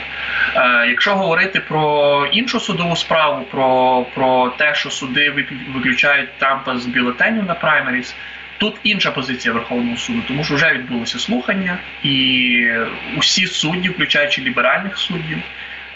Е, 0.56 0.88
Якщо 0.90 1.16
говорити 1.16 1.60
про 1.60 2.26
іншу 2.32 2.60
судову 2.60 2.96
справу, 2.96 3.46
про 3.52 4.06
про 4.14 4.50
те, 4.58 4.76
що 4.76 4.90
суди 4.90 5.46
виключають 5.76 6.30
Трампа 6.38 6.78
з 6.78 6.86
бюлетенів 6.86 7.46
на 7.46 7.54
праймеріс, 7.54 8.16
тут 8.58 8.76
інша 8.84 9.12
позиція 9.12 9.54
Верховного 9.54 9.98
суду, 9.98 10.22
тому 10.28 10.44
що 10.44 10.56
вже 10.56 10.74
відбулося 10.74 11.20
слухання, 11.20 11.78
і 12.04 12.72
усі 13.18 13.48
судді, 13.48 13.90
включаючи 13.90 14.42
ліберальних 14.42 14.98
суддів, 14.98 15.38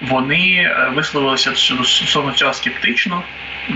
вони 0.02 0.76
висловилися 0.96 1.50
висловилися 1.50 1.56
стосовно 1.84 2.32
цього 2.32 2.54
скептично 2.54 3.24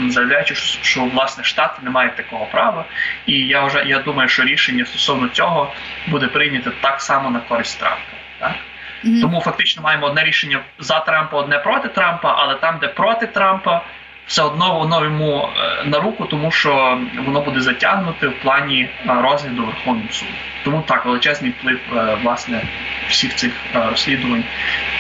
заявляючи, 0.08 0.56
що 0.82 1.04
власне 1.04 1.44
штати 1.44 1.80
не 1.82 1.90
мають 1.90 2.16
такого 2.16 2.46
права. 2.46 2.86
І 3.26 3.34
я 3.34 3.64
вже 3.64 3.84
я 3.86 4.00
думаю, 4.00 4.30
що 4.30 4.44
рішення 4.44 4.86
стосовно 4.86 5.28
цього 5.28 5.74
буде 6.08 6.28
прийнято 6.28 6.72
так 6.82 7.02
само 7.02 7.30
на 7.30 7.40
користь 7.40 7.80
Трампа. 7.80 8.02
Так? 8.40 8.56
Mm-hmm. 9.04 9.22
Тому 9.22 9.42
фактично 9.42 9.84
маємо 9.84 10.06
одне 10.06 10.24
рішення 10.24 10.60
за 10.80 11.00
Трампа, 11.00 11.38
одне 11.38 11.60
проти 11.60 11.88
Трампа, 11.88 12.36
але 12.38 12.56
там, 12.56 12.78
де 12.82 12.88
проти 12.88 13.28
Трампа, 13.28 13.82
все 14.28 14.44
одно 14.44 14.80
воно 14.80 15.04
йому 15.04 15.48
е, 15.84 15.86
на 15.86 16.00
руку, 16.00 16.26
тому 16.26 16.52
що 16.52 17.02
воно 17.26 17.42
буде 17.42 17.62
затягнути 17.62 18.28
в 18.28 18.42
плані 18.42 18.82
е, 18.82 18.90
розгляду 19.22 19.66
Верховного 19.66 20.12
суду. 20.12 20.32
Тому 20.64 20.84
так 20.88 21.06
величезний 21.06 21.54
вплив 21.60 21.80
е, 21.96 22.18
власне 22.24 22.62
всіх 23.10 23.36
цих 23.36 23.52
розслідувань 23.74 24.44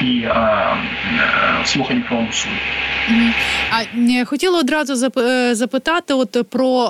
і 0.01 0.27
слухань 1.65 1.99
Верховного 1.99 2.33
суду. 2.33 2.55
А 3.71 4.25
хотіла 4.25 4.59
одразу 4.59 4.95
запитати, 5.55 6.13
от 6.13 6.49
про 6.49 6.89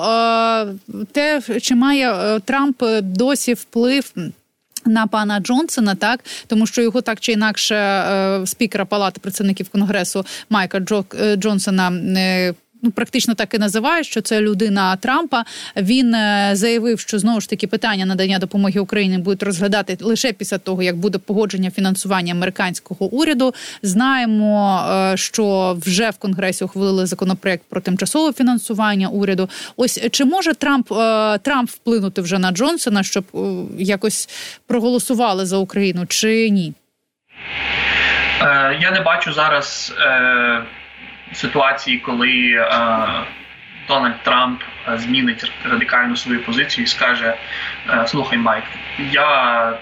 те, 1.12 1.40
чи 1.62 1.74
має 1.74 2.40
Трамп 2.44 2.82
досі 3.02 3.54
вплив. 3.54 4.12
На 4.86 5.06
пана 5.06 5.40
Джонсона, 5.40 5.94
так? 5.94 6.20
Тому 6.46 6.66
що 6.66 6.82
його 6.82 7.00
так 7.00 7.20
чи 7.20 7.32
інакше 7.32 7.74
е, 7.74 8.46
спікера 8.46 8.84
Палати 8.84 9.20
представників 9.20 9.68
конгресу 9.68 10.24
Майка 10.50 10.80
е, 11.20 11.36
Джонсона 11.36 11.92
е, 12.16 12.54
ну 12.82 12.90
практично 12.90 13.34
так 13.34 13.54
і 13.54 13.58
називає, 13.58 14.04
що 14.04 14.20
це 14.20 14.40
людина 14.40 14.96
Трампа. 14.96 15.44
Він 15.76 16.14
е, 16.14 16.50
заявив, 16.52 17.00
що 17.00 17.18
знову 17.18 17.40
ж 17.40 17.48
таки 17.48 17.66
питання 17.66 18.06
надання 18.06 18.38
допомоги 18.38 18.80
Україні 18.80 19.18
будуть 19.18 19.42
розглядати 19.42 19.98
лише 20.00 20.32
після 20.32 20.58
того, 20.58 20.82
як 20.82 20.96
буде 20.96 21.18
погодження 21.18 21.70
фінансування 21.70 22.32
американського 22.32 23.06
уряду. 23.06 23.54
Знаємо, 23.82 24.80
е, 24.90 25.16
що 25.16 25.76
вже 25.80 26.10
в 26.10 26.16
конгресі 26.16 26.64
ухвалили 26.64 27.06
законопроект 27.06 27.62
про 27.68 27.80
тимчасове 27.80 28.32
фінансування 28.32 29.08
уряду. 29.08 29.48
Ось 29.76 30.00
чи 30.10 30.24
може 30.24 30.54
Трамп 30.54 30.92
е, 30.92 31.38
Трамп 31.38 31.70
вплинути 31.70 32.20
вже 32.20 32.38
на 32.38 32.50
Джонсона, 32.50 33.02
щоб 33.02 33.24
якось 33.78 34.28
проголосували 34.66 35.46
за 35.46 35.56
Україну, 35.56 36.06
чи 36.06 36.50
ні? 36.50 36.74
Я 38.80 38.90
не 38.94 39.00
бачу 39.00 39.32
зараз 39.32 39.92
ситуації, 41.32 41.98
коли 41.98 42.50
е, 42.50 42.66
Дональд 43.88 44.22
Трамп 44.22 44.62
е, 44.88 44.98
змінить 44.98 45.52
радикально 45.64 46.16
свою 46.16 46.42
позицію 46.42 46.84
і 46.84 46.86
скаже: 46.86 47.34
е, 47.90 48.06
Слухай, 48.06 48.38
Майк, 48.38 48.64
я 49.10 49.72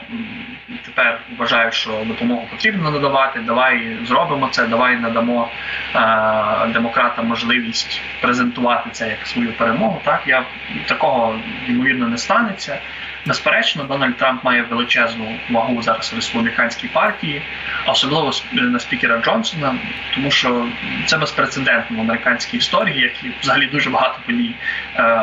тепер 0.85 1.21
вважаю, 1.39 1.73
що 1.73 2.05
допомогу 2.07 2.47
потрібно 2.51 2.91
надавати. 2.91 3.41
Давай 3.41 3.97
зробимо 4.05 4.49
це, 4.51 4.67
давай 4.67 4.97
надамо 4.97 5.51
е, 5.95 6.67
демократам 6.69 7.27
можливість 7.27 8.01
презентувати 8.21 8.91
це 8.93 9.09
як 9.09 9.27
свою 9.27 9.53
перемогу. 9.53 10.01
Так 10.05 10.23
я 10.27 10.45
такого 10.87 11.41
ймовірно 11.69 12.09
не 12.09 12.19
станеться. 12.19 12.79
Безперечно, 13.26 13.85
Дональд 13.85 14.16
Трамп 14.16 14.45
має 14.45 14.62
величезну 14.62 15.38
вагу 15.50 15.83
зараз 15.83 16.12
в 16.12 16.16
республіканській 16.16 16.88
партії, 16.88 17.43
особливо 17.87 18.33
на 18.52 18.78
спікера 18.78 19.21
Джонсона, 19.23 19.75
тому 20.14 20.31
що 20.31 20.66
це 21.07 21.19
безпрецедентно 21.19 21.97
в 21.97 22.00
американській 22.00 22.57
історії, 22.57 23.00
як 23.00 23.25
і 23.25 23.31
взагалі 23.40 23.66
дуже 23.66 23.90
багато 23.90 24.19
подій 24.26 24.54
е, 24.97 25.21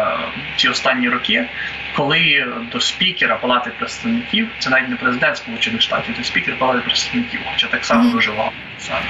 ці 0.55 0.69
останні 0.69 1.09
роки, 1.09 1.49
коли 1.95 2.47
до 2.71 2.79
спікера 2.79 3.35
Палати 3.35 3.71
представників, 3.77 4.49
це 4.59 4.69
навіть 4.69 4.89
не 4.89 4.95
президент 4.95 5.37
Сполучених 5.37 5.81
Штатів, 5.81 6.15
це 6.17 6.23
спікер 6.23 6.57
Палати 6.57 6.79
представників, 6.79 7.39
хоча 7.51 7.67
так 7.67 7.85
само 7.85 8.11
дуже 8.11 8.31
багато 8.31 8.55
саме. 8.77 9.05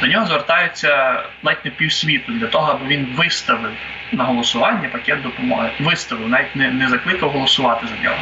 До 0.00 0.06
нього 0.06 0.26
звертаються 0.26 1.22
ледь 1.42 1.60
не 1.64 1.70
півсвіту 1.70 2.32
для 2.32 2.46
того, 2.46 2.72
аби 2.72 2.86
він 2.86 3.06
виставив 3.16 3.72
на 4.12 4.24
голосування 4.24 4.88
пакет 4.88 5.22
допомоги. 5.22 5.70
Виставив, 5.80 6.28
навіть 6.28 6.56
не 6.56 6.70
не 6.70 6.88
закликав 6.88 7.30
голосувати 7.30 7.86
за 7.86 8.04
нього. 8.04 8.18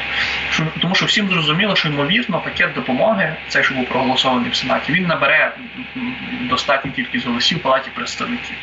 Тому 0.81 0.95
що 0.95 1.07
всім 1.07 1.29
зрозуміло, 1.29 1.77
що 1.77 1.89
ймовірно 1.89 2.41
пакет 2.41 2.75
допомоги, 2.75 3.37
цей, 3.49 3.65
що 3.65 3.75
був 3.75 3.87
проголосований 3.89 4.51
в 4.51 4.55
Сенаті, 4.55 4.93
він 4.93 5.07
набере 5.07 5.53
достатню 6.41 6.93
кількість 6.93 7.27
голосів 7.27 7.59
в 7.59 7.63
палаті 7.63 7.91
представників. 7.95 8.57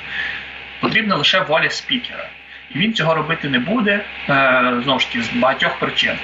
Потрібна 0.80 1.16
лише 1.16 1.40
воля 1.40 1.70
спікера. 1.70 2.30
Він 2.76 2.94
цього 2.94 3.16
робити 3.16 3.50
не 3.50 3.60
буде 3.60 4.06
е, 4.30 4.74
знову 4.84 5.00
ж 5.00 5.08
таки 5.08 5.22
з 5.22 5.34
багатьох 5.34 5.80
причин. 5.80 6.18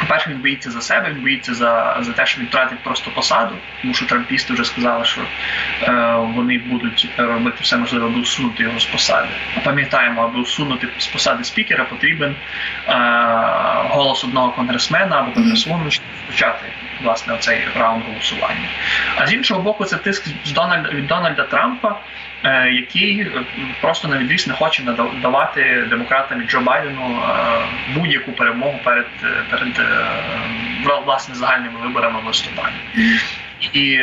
По-перше, 0.00 0.30
він 0.30 0.38
боїться 0.38 0.70
за 0.70 0.80
себе, 0.80 1.10
він 1.10 1.20
боїться 1.20 1.54
за 1.54 1.96
за 2.00 2.12
те, 2.12 2.26
що 2.26 2.40
він 2.40 2.46
втратить 2.46 2.78
просто 2.78 3.10
посаду, 3.10 3.54
тому 3.82 3.94
що 3.94 4.06
трампісти 4.06 4.52
вже 4.52 4.64
сказали, 4.64 5.04
що 5.04 5.20
е, 5.82 6.14
вони 6.16 6.58
будуть 6.58 7.08
робити 7.16 7.56
все 7.60 7.76
можливе, 7.76 8.06
аби 8.06 8.20
усунути 8.20 8.62
його 8.62 8.80
з 8.80 8.84
посади. 8.84 9.28
Пам'ятаємо, 9.64 10.22
аби 10.22 10.40
усунути 10.40 10.88
з 10.98 11.06
посади 11.06 11.44
спікера, 11.44 11.84
потрібен 11.84 12.36
е, 12.88 12.94
голос 13.88 14.24
одного 14.24 14.50
конгресмена 14.50 15.18
або 15.18 15.32
конгресвону, 15.32 15.90
щоб 15.90 16.04
почати 16.26 16.66
власне 17.02 17.36
цей 17.38 17.68
раунд 17.76 18.04
голосування. 18.04 18.68
А 19.16 19.26
з 19.26 19.32
іншого 19.32 19.62
боку, 19.62 19.84
це 19.84 19.96
тиск 19.96 20.28
з 20.44 20.52
Дональда 20.52 20.90
від 20.90 21.06
Дональда 21.06 21.42
Трампа. 21.42 22.00
Е, 22.44 22.70
який 22.70 23.20
е, 23.20 23.44
просто 23.80 24.08
на 24.08 24.18
відріз 24.18 24.46
не 24.46 24.54
хоче 24.54 24.82
надавати 24.82 25.86
демократам 25.90 26.42
і 26.42 26.46
Джо 26.46 26.60
Байдену 26.60 27.22
е, 27.22 27.64
будь-яку 27.94 28.32
перемогу 28.32 28.80
перед 28.84 29.06
перед 29.50 29.80
власне 31.04 31.34
загальними 31.34 31.80
виборами 31.82 32.20
в 32.20 32.26
листопаді. 32.26 32.76
І 33.72 34.00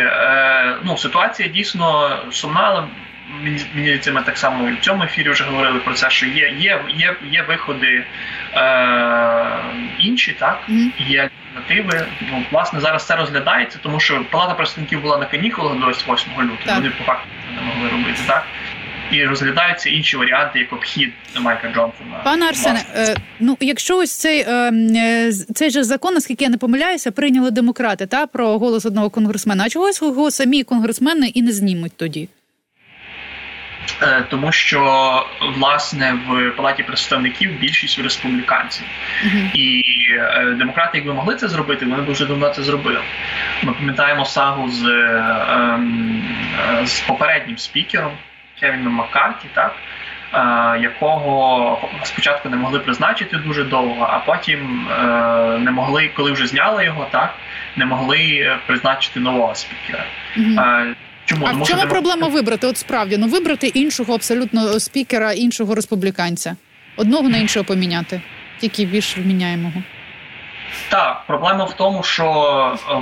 ну, 0.84 0.98
ситуація 0.98 1.50
дійсно 1.50 2.18
сумна, 2.32 2.62
але 2.62 2.84
мені 3.74 3.98
це 3.98 4.12
ми 4.12 4.22
так 4.22 4.38
само 4.38 4.70
і 4.70 4.74
в 4.74 4.80
цьому 4.80 5.04
ефірі 5.04 5.30
вже 5.30 5.44
говорили 5.44 5.80
про 5.80 5.94
це, 5.94 6.10
що 6.10 6.26
є 6.26 6.54
є, 6.60 6.82
є, 6.90 7.16
є 7.32 7.42
виходи 7.42 8.04
е, 8.56 9.46
інші, 10.00 10.32
так 10.32 10.64
є 10.98 11.30
альтернативи. 11.60 12.08
Ну, 12.32 12.46
власне, 12.52 12.80
зараз 12.80 13.06
це 13.06 13.16
розглядається, 13.16 13.80
тому 13.84 14.00
що 14.00 14.26
Палата 14.32 14.54
представників 14.54 15.02
була 15.02 15.18
на 15.18 15.26
канікулах 15.26 15.74
до 15.74 15.80
28 15.80 16.32
лютого. 16.34 16.76
Вони 16.76 16.90
по 16.90 17.04
факту 17.04 17.28
не 17.56 17.62
могли 17.62 17.90
робити 17.90 18.20
так 18.28 18.44
і 19.12 19.26
розглядаються 19.26 19.90
інші 19.90 20.18
варіанти, 20.18 20.60
як 20.60 20.74
обхід 20.74 21.14
Майка 21.40 21.68
Джонсона. 21.68 22.22
Пане 22.24 22.46
Арсене, 22.46 22.86
е, 22.96 23.16
ну 23.40 23.58
якщо 23.60 23.98
ось 23.98 24.20
цей 24.20 24.46
е, 24.48 24.72
е, 24.96 25.32
цей 25.32 25.70
же 25.70 25.84
закон, 25.84 26.14
наскільки 26.14 26.44
я 26.44 26.50
не 26.50 26.58
помиляюся, 26.58 27.12
прийняли 27.12 27.52
демократи 27.52 28.06
та 28.06 28.28
про 28.28 28.60
голос 28.60 28.86
одного 28.86 29.10
конгресмена. 29.10 29.64
А 29.66 29.70
чогось 29.70 30.02
його 30.02 30.32
самі 30.32 30.64
конгресмени 30.64 31.28
і 31.28 31.42
не 31.42 31.52
знімуть 31.52 31.98
тоді? 31.98 32.30
Е, 34.02 34.26
тому 34.30 34.52
що 34.52 34.82
власне 35.58 36.20
в 36.28 36.52
палаті 36.58 36.84
представників 36.84 37.60
більшість 37.60 38.00
республіканців, 38.00 38.86
uh-huh. 39.26 39.52
і 39.54 39.84
демократи, 40.58 40.98
якби 40.98 41.14
могли 41.14 41.36
це 41.36 41.48
зробити, 41.48 41.86
вони 41.86 42.04
дуже 42.04 42.26
давно 42.26 42.50
це 42.50 42.64
зробили. 42.64 43.00
Ми 43.64 43.74
пам'ятаємо 43.74 44.26
сагу 44.26 44.70
з, 44.70 44.86
е, 44.86 45.80
з 46.86 47.00
попереднім 47.00 47.58
спікером. 47.58 48.12
Кевіном 48.60 48.94
Маккарті, 48.94 49.48
так, 49.54 49.76
е, 50.34 50.80
якого 50.82 51.90
спочатку 52.04 52.50
не 52.50 52.58
могли 52.58 52.80
призначити 52.80 53.38
дуже 53.38 53.64
довго, 53.64 54.08
а 54.10 54.20
потім 54.20 54.88
е, 54.92 55.04
не 55.60 55.72
могли, 55.72 56.10
коли 56.16 56.32
вже 56.32 56.48
зняли 56.48 56.86
його, 56.86 57.08
так, 57.12 57.34
не 57.76 57.86
могли 57.86 58.52
призначити 58.68 59.20
нового 59.20 59.56
спікера. 59.56 60.06
Угу. 60.38 60.96
Чому 61.26 61.46
а 61.46 61.52
в 61.52 61.68
чому 61.68 61.88
проблема 61.88 62.28
вибрати? 62.28 62.68
От 62.68 62.78
справді 62.78 63.18
ну 63.18 63.28
вибрати 63.28 63.68
іншого 63.68 64.14
абсолютно 64.14 64.80
спікера, 64.80 65.34
іншого 65.34 65.76
республіканця, 65.76 66.56
одного 66.98 67.30
на 67.30 67.38
іншого 67.38 67.66
поміняти, 67.66 68.22
тільки 68.60 68.86
більш 68.86 69.18
вміняємого. 69.18 69.84
Так, 70.90 71.24
проблема 71.28 71.64
в 71.64 71.74
тому, 71.74 72.04
що 72.04 72.26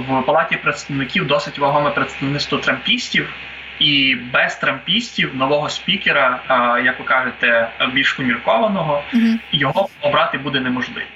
в 0.10 0.22
палаті 0.26 0.58
представників 0.58 1.28
досить 1.28 1.60
вагоме 1.60 1.90
представництво 1.90 2.58
трампістів, 2.58 3.34
і 3.80 4.16
без 4.34 4.56
трампістів 4.56 5.36
нового 5.36 5.70
спікера, 5.70 6.40
як 6.86 7.00
ви 7.00 7.06
кажете, 7.06 7.70
більш 7.94 8.14
поміркованого, 8.14 9.04
uh-huh. 9.14 9.38
його 9.52 9.90
обрати 10.02 10.38
буде 10.38 10.60
неможливо. 10.60 11.08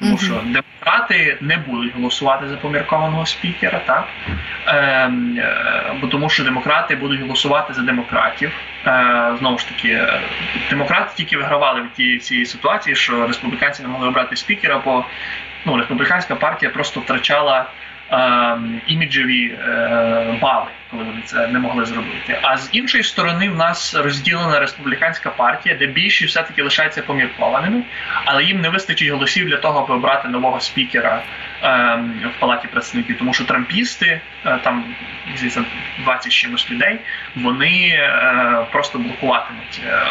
Тому 0.00 0.18
що 0.18 0.40
демократи 0.44 1.36
не 1.40 1.56
будуть 1.56 1.94
голосувати 1.94 2.48
за 2.48 2.56
поміркованого 2.56 3.26
спікера, 3.26 3.80
так 3.86 4.08
ем, 4.66 5.38
е, 5.38 5.94
бо 6.00 6.06
тому, 6.06 6.30
що 6.30 6.44
демократи 6.44 6.96
будуть 6.96 7.20
голосувати 7.20 7.74
за 7.74 7.82
демократів. 7.82 8.52
Е, 8.86 9.32
Знову 9.38 9.58
ж 9.58 9.68
таки, 9.68 9.88
е, 9.88 10.20
демократи 10.70 11.12
тільки 11.14 11.36
вигравали 11.36 11.80
в 11.80 11.96
тій 11.96 12.18
цій 12.18 12.46
ситуації, 12.46 12.96
що 12.96 13.26
республіканці 13.26 13.82
не 13.82 13.88
могли 13.88 14.08
обрати 14.08 14.36
спікера, 14.36 14.80
бо 14.84 15.04
ну, 15.66 15.76
республіканська 15.76 16.34
партія 16.34 16.70
просто 16.70 17.00
втрачала 17.00 17.66
е, 18.12 18.56
іміджеві 18.86 19.46
е, 19.46 20.38
бали, 20.42 20.66
коли 20.90 21.04
вони 21.04 21.22
це 21.24 21.46
не 21.46 21.58
могли 21.58 21.84
зробити. 21.84 22.38
А 22.42 22.56
з 22.56 22.68
іншої 22.72 23.04
сторони, 23.04 23.48
в 23.48 23.56
нас 23.56 23.94
розділена 23.94 24.60
республіканська 24.60 25.30
партія, 25.30 25.74
де 25.74 25.86
більшість 25.86 26.30
все 26.30 26.42
таки 26.42 26.62
лишається 26.62 27.02
поміркованими, 27.02 27.82
але 28.24 28.44
їм 28.44 28.60
не 28.60 28.68
вистачить 28.68 29.08
голосів 29.08 29.48
для 29.48 29.56
того, 29.56 29.80
аби 29.80 29.94
обрати 29.94 30.28
нового 30.28 30.60
спікера 30.60 31.22
е, 31.62 31.98
в 32.36 32.40
палаті 32.40 32.68
представників, 32.68 33.18
тому 33.18 33.34
що 33.34 33.44
трампісти 33.44 34.20
е, 34.46 34.58
там 34.62 34.84
здається, 35.34 35.64
20 36.04 36.32
чимось 36.32 36.70
людей, 36.70 36.98
вони 37.36 37.88
е, 37.88 38.66
просто 38.72 38.98
блокуватимуть 38.98 39.80
е, 39.86 40.02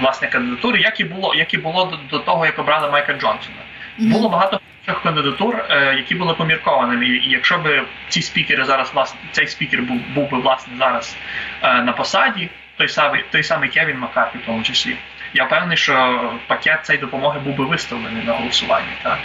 власне 0.00 0.28
кандидатури, 0.28 0.80
як 0.80 1.00
і 1.00 1.04
було, 1.04 1.34
як 1.34 1.54
і 1.54 1.58
було 1.58 1.84
до, 1.84 2.18
до 2.18 2.24
того, 2.24 2.46
як 2.46 2.58
обрали 2.58 2.90
Майка 2.90 3.12
Джонсона. 3.12 3.65
Було 3.98 4.28
багато 4.28 4.60
кандидатур, 5.06 5.64
е, 5.70 5.94
які 5.96 6.14
були 6.14 6.34
поміркованими. 6.34 7.06
І 7.06 7.30
якщо 7.30 7.58
б 7.58 7.82
ці 8.08 8.22
спікери 8.22 8.64
зараз 8.64 8.90
власне 8.94 9.20
цей 9.32 9.46
спікер 9.46 9.82
був 9.82 10.00
був 10.14 10.30
би 10.30 10.38
власне 10.38 10.74
зараз 10.78 11.16
е, 11.62 11.82
на 11.82 11.92
посаді, 11.92 12.50
той 12.76 12.88
самий 12.88 13.24
той 13.30 13.42
самий 13.42 13.68
Кевін 13.68 13.98
Маккарті 13.98 14.38
в 14.38 14.46
тому 14.46 14.62
числі. 14.62 14.96
Я 15.34 15.44
впевнений, 15.44 15.76
що 15.76 16.20
пакет 16.46 16.86
цієї 16.86 17.00
допомоги 17.00 17.40
був 17.40 17.56
би 17.56 17.64
виставлений 17.64 18.24
на 18.24 18.32
голосування, 18.32 18.92
так 19.02 19.18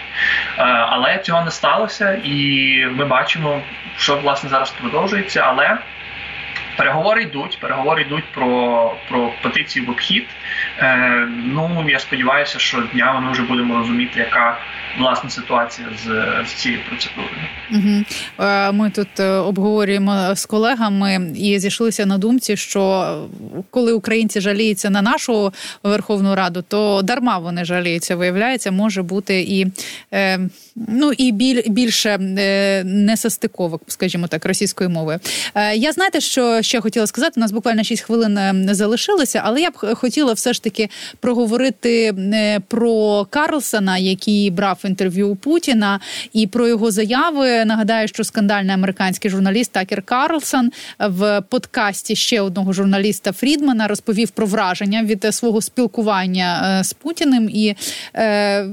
е, 0.58 0.62
але 0.64 1.18
цього 1.18 1.46
не 1.46 1.52
сталося, 1.52 2.20
і 2.24 2.86
ми 2.92 3.06
бачимо, 3.06 3.62
що 3.98 4.18
власне 4.18 4.50
зараз 4.50 4.72
продовжується. 4.72 5.44
Але 5.46 5.78
переговори 6.78 7.22
йдуть, 7.24 7.58
переговори 7.60 8.02
йдуть 8.02 8.26
про 8.32 8.94
про 9.10 9.32
петицію 9.42 9.86
в 9.86 9.90
обхід. 9.90 10.28
Е, 10.80 11.28
Ну 11.30 11.86
я 11.90 12.00
сподіваюся, 12.00 12.60
що 12.60 12.82
днями 12.94 13.22
ми 13.22 13.32
вже 13.32 13.44
будемо 13.44 13.78
розуміти, 13.78 14.20
яка 14.20 14.58
власна 15.00 15.30
ситуація 15.30 15.88
з, 16.04 16.08
з 16.50 16.54
цією 16.54 16.80
процедурою. 16.90 17.48
Угу. 17.72 18.04
Ми 18.74 18.90
тут 18.90 19.20
е, 19.20 19.30
обговорюємо 19.30 20.36
з 20.36 20.46
колегами 20.46 21.32
і 21.36 21.60
зійшлися 21.60 22.06
на 22.06 22.18
думці, 22.18 22.58
що 22.58 23.16
коли 23.70 23.94
українці 23.94 24.42
жаліються 24.42 24.90
на 24.90 25.02
нашу 25.02 25.54
Верховну 25.84 26.36
Раду, 26.36 26.64
то 26.68 27.02
дарма 27.02 27.38
вони 27.38 27.66
жаліються. 27.66 28.16
Виявляється, 28.16 28.72
може 28.72 29.04
бути 29.04 29.42
і 29.42 29.68
е, 30.14 30.40
ну 30.76 31.12
і 31.12 31.32
біль, 31.32 31.62
більше 31.68 32.18
несостиковок, 32.86 33.82
скажімо 33.88 34.28
так, 34.28 34.46
російською 34.46 34.90
мовою. 34.90 35.20
Е, 35.56 35.76
я 35.76 35.92
знаєте, 35.92 36.22
що 36.22 36.62
ще 36.62 36.82
хотіла 36.82 37.08
сказати. 37.08 37.34
У 37.38 37.40
нас 37.40 37.52
буквально 37.52 37.84
6 37.84 38.04
хвилин 38.04 38.34
не 38.66 38.76
залишилося, 38.76 39.42
але 39.46 39.62
я 39.62 39.70
б 39.70 39.96
хотіла 39.96 40.34
все 40.34 40.54
ж 40.54 40.64
таки 40.64 40.90
проговорити 41.20 42.14
про 42.68 43.26
Карлсона, 43.30 43.98
який 43.98 44.52
брав 44.52 44.81
інтерв'ю 44.88 45.30
у 45.30 45.36
Путіна 45.36 46.00
і 46.34 46.48
про 46.48 46.68
його 46.68 46.92
заяви. 46.92 47.66
Нагадаю, 47.66 48.08
що 48.08 48.24
скандальний 48.24 48.76
американський 48.76 49.32
журналіст 49.32 49.72
Такер 49.72 50.02
Карлсон 50.02 50.72
в 51.00 51.42
подкасті 51.42 52.16
ще 52.16 52.42
одного 52.42 52.74
журналіста 52.74 53.32
Фрідмана 53.32 53.88
розповів 53.88 54.30
про 54.30 54.46
враження 54.46 55.04
від 55.04 55.28
свого 55.32 55.62
спілкування 55.62 56.80
е, 56.80 56.84
з 56.84 56.94
Путіним 56.94 57.50
і 57.50 57.76
е, 58.16 58.66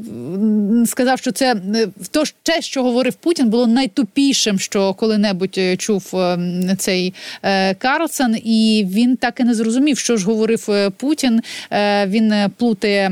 сказав, 0.86 1.18
що 1.18 1.32
це 1.32 1.54
е, 1.54 1.88
то, 2.10 2.22
те, 2.42 2.62
що 2.62 2.82
говорив 2.82 3.14
Путін, 3.14 3.48
було 3.50 3.66
найтупішим, 3.66 4.58
що 4.58 4.94
коли-небудь 4.94 5.54
е, 5.58 5.76
чув 5.76 6.14
цей 6.78 7.14
Карлсон, 7.78 8.36
і 8.44 8.86
він 8.90 9.16
так 9.16 9.40
і 9.40 9.44
не 9.44 9.54
зрозумів, 9.54 9.98
що 9.98 10.16
ж 10.16 10.26
говорив 10.26 10.68
Путін. 10.96 11.40
Він 12.06 12.34
плутає 12.56 13.08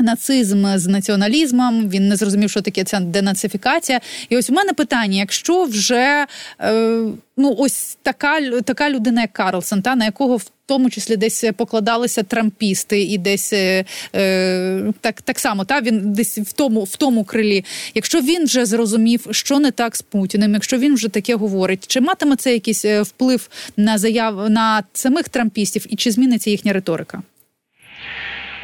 Нацизм 0.00 0.66
з 0.76 0.86
націоналізмом 0.86 1.88
він 1.88 2.08
не 2.08 2.16
зрозумів, 2.16 2.50
що 2.50 2.60
таке 2.60 2.84
ця 2.84 3.00
денацифікація. 3.00 4.00
І 4.28 4.36
ось 4.36 4.50
у 4.50 4.52
мене 4.52 4.72
питання: 4.72 5.18
якщо 5.18 5.64
вже 5.64 6.26
е, 6.60 7.02
ну 7.36 7.54
ось 7.58 7.98
така 8.02 8.60
така 8.60 8.90
людина, 8.90 9.20
як 9.20 9.32
Карлсон, 9.32 9.82
та 9.82 9.96
на 9.96 10.04
якого 10.04 10.36
в 10.36 10.50
тому 10.66 10.90
числі 10.90 11.16
десь 11.16 11.44
покладалися 11.56 12.22
трампісти, 12.22 13.02
і 13.02 13.18
десь 13.18 13.52
е, 13.52 13.84
е, 14.14 14.92
так 15.00 15.22
так 15.22 15.38
само 15.38 15.64
та 15.64 15.80
він 15.80 16.12
десь 16.12 16.38
в 16.38 16.52
тому 16.52 16.84
в 16.84 16.96
тому 16.96 17.24
крилі. 17.24 17.64
Якщо 17.94 18.20
він 18.20 18.44
вже 18.44 18.66
зрозумів, 18.66 19.26
що 19.30 19.58
не 19.58 19.70
так 19.70 19.96
з 19.96 20.02
Путіним, 20.02 20.54
якщо 20.54 20.78
він 20.78 20.94
вже 20.94 21.08
таке 21.08 21.34
говорить, 21.34 21.84
чи 21.86 22.00
матиме 22.00 22.36
це 22.36 22.52
якийсь 22.52 22.84
е, 22.84 23.02
вплив 23.02 23.48
на 23.76 23.98
заяв 23.98 24.50
на 24.50 24.82
самих 24.92 25.28
трампістів, 25.28 25.86
і 25.88 25.96
чи 25.96 26.10
зміниться 26.10 26.50
їхня 26.50 26.72
риторика? 26.72 27.22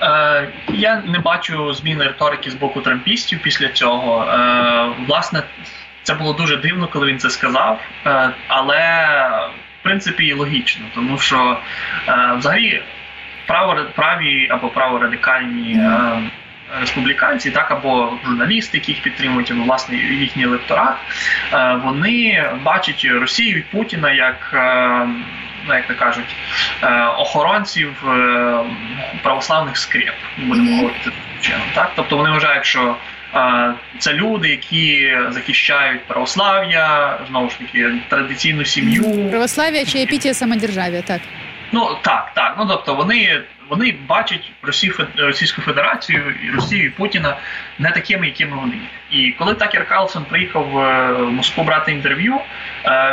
Е, 0.01 0.49
Я 0.69 1.03
не 1.07 1.19
бачу 1.19 1.73
зміни 1.73 2.05
риторики 2.05 2.51
з 2.51 2.55
боку 2.55 2.81
трампістів 2.81 3.43
після 3.43 3.69
цього. 3.69 4.25
Е, 4.25 5.05
Власне, 5.07 5.43
це 6.03 6.15
було 6.15 6.33
дуже 6.33 6.57
дивно, 6.57 6.89
коли 6.89 7.07
він 7.07 7.19
це 7.19 7.31
сказав, 7.31 7.81
е, 8.07 8.31
але 8.49 9.07
в 9.81 9.83
принципі 9.83 10.27
і 10.27 10.33
логічно, 10.33 10.87
тому 10.95 11.19
що 11.19 11.59
е, 12.09 12.35
взагалі 12.39 12.83
право 13.47 13.77
праві 13.95 14.47
або 14.51 14.69
праворадикальні 14.69 15.73
е, 15.73 16.23
республіканці, 16.81 17.51
так 17.51 17.71
або 17.71 18.13
журналісти, 18.25 18.79
які 18.79 18.93
їх 18.93 19.03
підтримують, 19.03 19.51
або 19.51 19.63
власне 19.63 19.97
їхній 19.97 20.45
електорат, 20.45 20.97
е, 21.53 21.81
вони 21.85 22.45
бачать 22.63 23.07
Росію 23.11 23.59
і 23.59 23.63
Путіна 23.63 24.13
як. 24.13 24.55
Ну 25.69 25.75
як 25.75 25.87
то 25.87 25.95
кажуть, 25.95 26.37
е, 26.83 27.05
охоронців 27.07 28.09
е, 28.09 28.59
православних 29.23 29.77
скреп, 29.77 30.15
будемо 30.39 30.77
говорити 30.77 31.05
таким 31.05 31.41
чином. 31.41 31.63
Так, 31.75 31.93
тобто 31.97 32.17
вони 32.17 32.31
вважають, 32.31 32.65
що 32.65 32.97
е, 33.35 33.75
це 33.99 34.13
люди, 34.13 34.49
які 34.49 35.17
захищають 35.31 36.05
православ'я, 36.05 37.19
знову 37.29 37.51
ж 37.51 37.59
таки, 37.59 37.93
традиційну 38.09 38.65
сім'ю. 38.65 39.29
Православ'я 39.31 39.85
чи 39.85 39.99
епітія 39.99 40.35
самодержав'я, 40.35 41.03
так. 41.03 41.21
Ну 41.73 41.97
так, 42.03 42.33
так. 42.35 42.55
Ну 42.59 42.67
тобто 42.67 42.95
вони 42.95 43.43
вони 43.69 43.95
бачать 44.09 44.53
Росію 44.63 44.95
Російську 45.17 45.63
Федерацію 45.63 46.35
і 46.45 46.51
Росію 46.51 46.87
і 46.87 46.91
Путіна 46.91 47.37
не 47.79 47.91
такими, 47.91 48.27
якими 48.27 48.57
вони. 48.57 48.79
І 49.11 49.33
коли 49.39 49.55
Такер 49.55 49.89
Карлсон 49.89 50.25
приїхав 50.25 50.69
в 50.69 51.31
Москву 51.31 51.65
брати 51.65 51.93
інтерв'ю, 51.93 52.41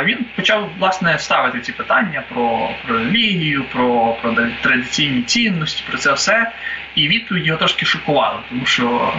він 0.04 0.18
почав 0.36 0.70
власне 0.78 1.18
ставити 1.18 1.60
ці 1.60 1.72
питання 1.72 2.22
про 2.28 2.70
про 2.86 2.98
релігію, 2.98 3.64
про 3.64 4.16
про 4.22 4.36
традиційні 4.60 5.22
цінності, 5.22 5.84
про 5.88 5.98
це 5.98 6.12
все. 6.12 6.52
І 6.94 7.08
відповіді 7.08 7.46
його 7.46 7.58
трошки 7.58 7.86
шокували, 7.86 8.38
тому 8.48 8.66
що 8.66 9.14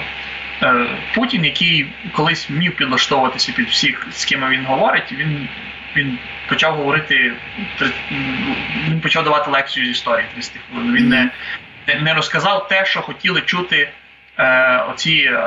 Е, 0.64 0.88
Путін, 1.16 1.46
який 1.46 1.88
колись 2.12 2.50
вмів 2.50 2.76
підлаштовуватися 2.76 3.52
під 3.52 3.68
всіх, 3.68 4.08
з 4.12 4.26
ким 4.26 4.50
він 4.50 4.66
говорить, 4.66 5.12
він 5.12 5.48
він 5.96 6.18
почав 6.50 6.76
говорити, 6.76 7.34
він 8.88 9.02
почав 9.02 9.24
давати 9.24 9.52
лекцію 9.52 9.86
з 9.86 9.90
історії 9.90 10.28
30 10.34 10.54
хвилин. 10.72 10.94
Він 10.96 11.10
не 11.10 11.32
не 12.02 12.14
розказав 12.14 12.68
те, 12.68 12.86
що 12.86 13.02
хотіли 13.02 13.42
чути 13.42 13.90
е, 14.38 14.78
оці 14.94 15.12
е, 15.12 15.38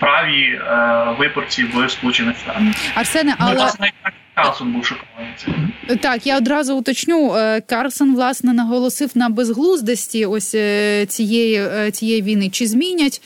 праві 0.00 0.42
е, 0.42 1.04
виборці 1.18 1.64
в 1.64 1.90
Сполучених 1.90 2.36
Штатах. 2.38 2.62
Арсене, 2.94 3.34
але... 3.38 3.54
власне, 3.54 3.92
Карлсон 4.34 4.72
був 4.72 4.86
шокований. 4.86 5.98
Так, 6.00 6.26
я 6.26 6.36
одразу 6.36 6.76
уточню. 6.76 7.34
Е, 7.36 7.60
Карлсон 7.60 8.14
власне 8.14 8.52
наголосив 8.52 9.10
на 9.14 9.28
безглуздості 9.28 10.26
ось 10.26 10.54
е, 10.54 11.06
цієї 11.06 11.90
цієї 11.90 12.22
війни. 12.22 12.50
Чи 12.50 12.66
змінять 12.66 13.22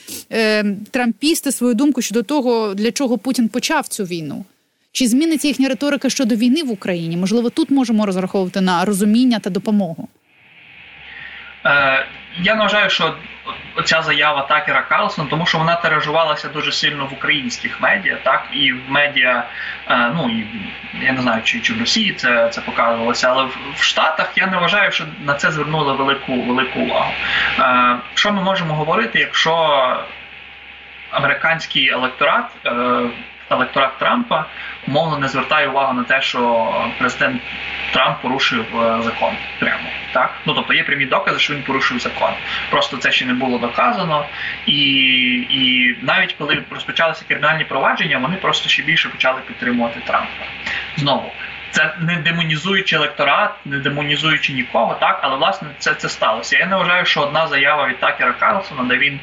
трампісти 0.91 1.51
свою 1.51 1.73
думку 1.73 2.01
щодо 2.01 2.23
того, 2.23 2.73
для 2.73 2.91
чого 2.91 3.17
Путін 3.17 3.49
почав 3.49 3.87
цю 3.87 4.03
війну? 4.03 4.45
Чи 4.97 5.07
зміниться 5.07 5.47
їхня 5.47 5.69
риторика 5.69 6.09
щодо 6.09 6.35
війни 6.35 6.63
в 6.63 6.71
Україні? 6.71 7.17
Можливо, 7.17 7.49
тут 7.49 7.69
можемо 7.69 8.05
розраховувати 8.05 8.61
на 8.61 8.85
розуміння 8.85 9.39
та 9.39 9.49
допомогу. 9.49 10.07
Я 12.39 12.53
вважаю, 12.53 12.89
що 12.89 13.15
оця 13.75 14.01
заява 14.01 14.41
Такера 14.41 14.81
Карлсона, 14.81 15.27
тому 15.29 15.45
що 15.45 15.57
вона 15.57 15.75
тиражувалася 15.75 16.47
дуже 16.47 16.71
сильно 16.71 17.05
в 17.05 17.13
українських 17.13 17.81
медіа, 17.81 18.17
так 18.23 18.47
і 18.53 18.71
в 18.71 18.81
медіа, 18.87 19.43
е, 19.87 20.11
ну 20.15 20.29
і 20.29 20.45
я 21.05 21.11
не 21.11 21.21
знаю, 21.21 21.41
чи 21.43 21.59
чи 21.59 21.73
в 21.73 21.79
Росії 21.79 22.13
це 22.13 22.49
це 22.49 22.61
показувалося, 22.61 23.27
але 23.29 23.43
в, 23.43 23.57
в 23.75 23.83
Штатах 23.83 24.31
я 24.35 24.47
не 24.47 24.57
вважаю, 24.57 24.91
що 24.91 25.05
на 25.25 25.33
це 25.33 25.51
звернули 25.51 25.93
велику 25.93 26.41
велику 26.41 26.79
увагу. 26.79 27.11
Е, 27.59 27.97
що 28.13 28.31
ми 28.31 28.41
можемо 28.41 28.73
говорити, 28.73 29.19
якщо 29.19 29.53
американський 31.11 31.89
електорат? 31.89 32.45
Е, 32.65 33.09
електорат 33.49 33.97
Трампа 33.97 34.45
умовно 34.87 35.19
не 35.19 35.27
звертає 35.27 35.67
увагу 35.67 35.93
на 35.93 36.03
те, 36.03 36.21
що 36.21 36.73
президент 36.97 37.41
Трамп 37.93 38.21
порушив 38.21 38.65
е, 38.81 39.01
закон 39.01 39.33
прямо 39.59 39.89
так. 40.13 40.33
Ну 40.45 40.53
тобто 40.53 40.73
є 40.73 40.83
прямі 40.83 41.05
докази, 41.05 41.39
що 41.39 41.53
він 41.53 41.63
порушив 41.63 41.99
закон. 41.99 42.29
Просто 42.69 42.97
це 42.97 43.11
ще 43.11 43.25
не 43.25 43.33
було 43.33 43.57
доказано, 43.57 44.25
і 44.65 44.81
і 45.49 45.95
навіть 46.01 46.33
коли 46.33 46.63
розпочалися 46.71 47.25
кримінальні 47.27 47.63
провадження, 47.63 48.17
вони 48.17 48.35
просто 48.35 48.69
ще 48.69 48.83
більше 48.83 49.09
почали 49.09 49.41
підтримувати 49.47 49.99
Трампа 50.05 50.45
знову. 50.97 51.31
Це 51.71 51.93
не 51.99 52.15
демонізуючи 52.15 52.95
електорат, 52.95 53.51
не 53.65 53.79
демонізуючи 53.79 54.53
нікого, 54.53 54.97
так 54.99 55.19
але 55.21 55.35
власне 55.35 55.67
це 55.77 55.93
це 55.93 56.09
сталося. 56.09 56.57
Я 56.57 56.65
не 56.65 56.75
вважаю, 56.75 57.05
що 57.05 57.21
одна 57.21 57.47
заява 57.47 57.87
від 57.87 57.99
Такера 57.99 58.33
Карлсона, 58.33 58.83
де 58.83 58.97
він 58.97 59.19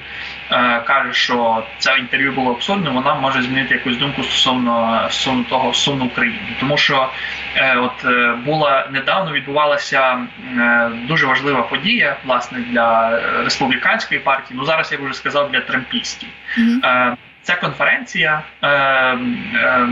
е, 0.50 0.80
каже, 0.86 1.12
що 1.12 1.64
це 1.78 1.96
інтерв'ю 1.98 2.32
було 2.32 2.50
абсурдним, 2.50 2.94
вона 2.94 3.14
може 3.14 3.42
змінити 3.42 3.74
якусь 3.74 3.96
думку 3.96 4.22
стосовно 4.22 5.06
стосовно 5.10 5.44
того 5.44 5.74
стосовно 5.74 6.04
України, 6.04 6.56
тому 6.60 6.76
що 6.76 7.08
е, 7.56 7.76
от 7.76 8.04
е, 8.04 8.34
була 8.44 8.88
недавно 8.90 9.32
відбувалася 9.32 10.18
е, 10.58 10.90
дуже 11.08 11.26
важлива 11.26 11.62
подія 11.62 12.16
власне 12.24 12.58
для 12.58 13.20
республіканської 13.44 14.20
партії. 14.20 14.58
Ну 14.58 14.64
зараз 14.64 14.92
я 14.92 14.98
вже 14.98 15.14
сказав 15.14 15.52
для 15.52 15.60
трампістів. 15.60 16.28
Mm-hmm. 16.58 17.16
Ця 17.42 17.56
конференція. 17.56 18.42
Е, 18.62 18.68
е, 18.68 19.14
Е, 19.54 19.88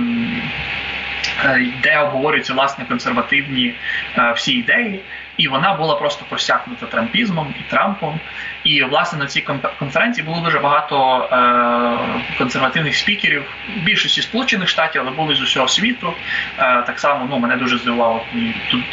де 1.83 1.99
обговорюються 1.99 2.55
власне 2.55 2.85
консервативні 2.85 3.75
е, 4.19 4.33
всі 4.37 4.53
ідеї, 4.53 5.01
і 5.37 5.49
вона 5.49 5.75
була 5.75 5.95
просто 5.95 6.25
просякнута 6.29 6.87
трампізмом 6.87 7.55
і 7.61 7.71
Трампом. 7.71 8.21
І 8.65 8.83
власне 8.85 9.19
на 9.19 9.27
цій 9.27 9.41
конференції 9.79 10.27
було 10.27 10.41
дуже 10.41 10.59
багато 10.59 11.29
е, 11.33 12.39
консервативних 12.39 12.97
спікерів, 12.97 13.45
більшості 13.77 14.23
сполучених 14.23 14.69
штатів, 14.69 15.03
але 15.05 15.11
були 15.11 15.35
з 15.35 15.41
усього 15.41 15.69
світу. 15.69 16.15
Е, 16.59 16.83
так 16.83 17.01
само 17.01 17.27
ну 17.31 17.39
мене 17.39 17.57
дуже 17.57 17.79
здивувало 17.79 18.25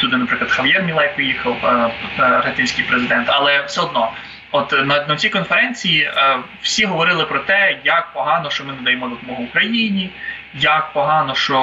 туди, 0.00 0.16
наприклад, 0.16 0.50
Хав'єр 0.50 0.82
Мілай 0.82 1.16
поїхав, 1.16 1.56
е, 1.64 2.22
аргентинський 2.22 2.84
президент, 2.84 3.28
але 3.30 3.62
все 3.62 3.80
одно. 3.80 4.12
От 4.52 4.72
на 4.72 5.06
на 5.06 5.16
цій 5.16 5.28
конференції 5.28 6.02
е, 6.02 6.38
всі 6.62 6.84
говорили 6.84 7.24
про 7.24 7.38
те, 7.38 7.78
як 7.84 8.12
погано, 8.12 8.50
що 8.50 8.64
ми 8.64 8.72
не 8.72 8.82
даємо 8.82 9.08
допомогу 9.08 9.42
Україні, 9.42 10.10
як 10.54 10.92
погано, 10.92 11.34
що 11.34 11.60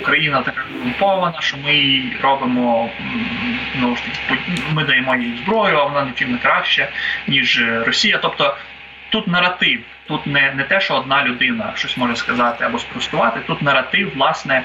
Україна 0.00 0.42
така 0.42 0.62
корумпована, 0.72 1.40
що 1.40 1.56
ми 1.56 2.02
робимо 2.22 2.90
ну, 3.76 3.96
ми 4.72 4.84
даємо 4.84 5.16
їй 5.16 5.38
зброю, 5.44 5.78
а 5.78 5.84
вона 5.84 6.04
нічим 6.04 6.32
не 6.32 6.38
краще, 6.38 6.88
ніж 7.26 7.62
Росія. 7.86 8.18
Тобто 8.22 8.56
тут 9.10 9.28
наратив, 9.28 9.80
тут 10.06 10.26
не 10.26 10.52
не 10.54 10.64
те, 10.64 10.80
що 10.80 10.94
одна 10.94 11.24
людина 11.24 11.72
щось 11.74 11.96
може 11.96 12.16
сказати 12.16 12.64
або 12.64 12.78
спростувати. 12.78 13.40
Тут 13.46 13.62
наратив 13.62 14.12
власне 14.14 14.62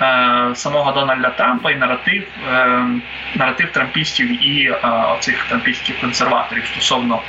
е, 0.00 0.50
самого 0.54 0.92
Дональда 0.92 1.30
Трампа 1.30 1.70
і 1.70 1.76
наратив 1.76 2.28
е, 2.52 2.84
наратив 3.34 3.72
трампістів 3.72 4.46
і 4.46 4.66
е, 4.66 4.78
оцих 4.88 5.44
трампістських 5.44 6.00
консерваторів 6.00 6.66
стосовно 6.66 7.22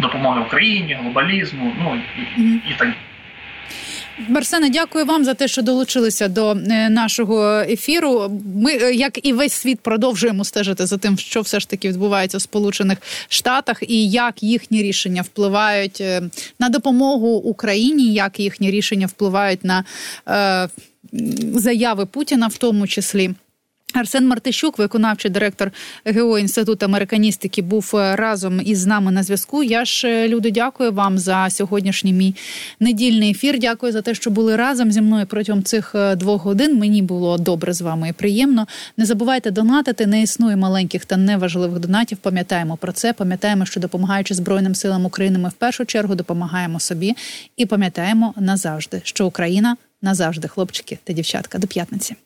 допомоги 0.00 0.40
Україні, 0.40 0.94
глобалізму, 0.94 1.72
ну 1.78 2.02
і, 2.16 2.42
і 2.70 2.74
так. 2.78 2.88
Барсена, 4.28 4.68
дякую 4.68 5.04
вам 5.04 5.24
за 5.24 5.34
те, 5.34 5.48
що 5.48 5.62
долучилися 5.62 6.28
до 6.28 6.50
е, 6.50 6.90
нашого 6.90 7.60
ефіру. 7.60 8.40
Ми, 8.54 8.72
е, 8.72 8.94
як 8.94 9.26
і 9.26 9.32
весь 9.32 9.52
світ, 9.52 9.80
продовжуємо 9.80 10.44
стежити 10.44 10.86
за 10.86 10.98
тим, 10.98 11.18
що 11.18 11.40
все 11.40 11.60
ж 11.60 11.68
таки 11.68 11.88
відбувається 11.88 12.38
в 12.38 12.42
Сполучених 12.42 12.98
Штатах, 13.28 13.82
і 13.88 14.10
як 14.10 14.42
їхні 14.42 14.82
рішення 14.82 15.22
впливають 15.22 16.00
е, 16.00 16.22
на 16.58 16.68
допомогу 16.68 17.28
Україні, 17.28 18.12
як 18.12 18.40
їхні 18.40 18.70
рішення 18.70 19.06
впливають 19.06 19.64
на 19.64 19.84
е, 20.28 20.68
заяви 21.54 22.06
Путіна, 22.06 22.46
в 22.46 22.56
тому 22.56 22.86
числі. 22.86 23.30
Арсен 23.98 24.28
Мартищук, 24.28 24.78
виконавчий 24.78 25.30
директор 25.30 25.72
ГО 26.06 26.38
інституту 26.38 26.86
американістики, 26.86 27.62
був 27.62 27.92
е, 27.94 28.16
разом 28.16 28.60
із 28.64 28.86
нами 28.86 29.12
на 29.12 29.22
зв'язку. 29.22 29.62
Я 29.62 29.84
ж 29.84 30.08
е, 30.08 30.28
люди, 30.28 30.50
дякую 30.50 30.92
вам 30.92 31.18
за 31.18 31.50
сьогоднішній 31.50 32.12
мій 32.12 32.34
недільний 32.80 33.30
ефір. 33.30 33.58
Дякую 33.58 33.92
за 33.92 34.02
те, 34.02 34.14
що 34.14 34.30
були 34.30 34.56
разом 34.56 34.92
зі 34.92 35.00
мною 35.00 35.26
протягом 35.26 35.62
цих 35.62 35.94
е, 35.94 36.16
двох 36.16 36.44
годин. 36.44 36.78
Мені 36.78 37.02
було 37.02 37.38
добре 37.38 37.72
з 37.72 37.80
вами 37.80 38.08
і 38.08 38.12
приємно. 38.12 38.66
Не 38.96 39.04
забувайте 39.04 39.50
донатити. 39.50 40.06
Не 40.06 40.22
існує 40.22 40.56
маленьких 40.56 41.04
та 41.04 41.16
неважливих 41.16 41.78
донатів. 41.78 42.18
Пам'ятаємо 42.18 42.76
про 42.76 42.92
це. 42.92 43.12
Пам'ятаємо, 43.12 43.66
що 43.66 43.80
допомагаючи 43.80 44.34
Збройним 44.34 44.74
силам 44.74 45.06
України, 45.06 45.38
ми 45.38 45.48
в 45.48 45.52
першу 45.52 45.84
чергу 45.84 46.14
допомагаємо 46.14 46.80
собі 46.80 47.16
і 47.56 47.66
пам'ятаємо 47.66 48.34
назавжди, 48.36 49.00
що 49.04 49.26
Україна 49.26 49.76
назавжди, 50.02 50.48
хлопчики 50.48 50.98
та 51.04 51.12
дівчатка, 51.12 51.58
до 51.58 51.66
п'ятниці. 51.66 52.16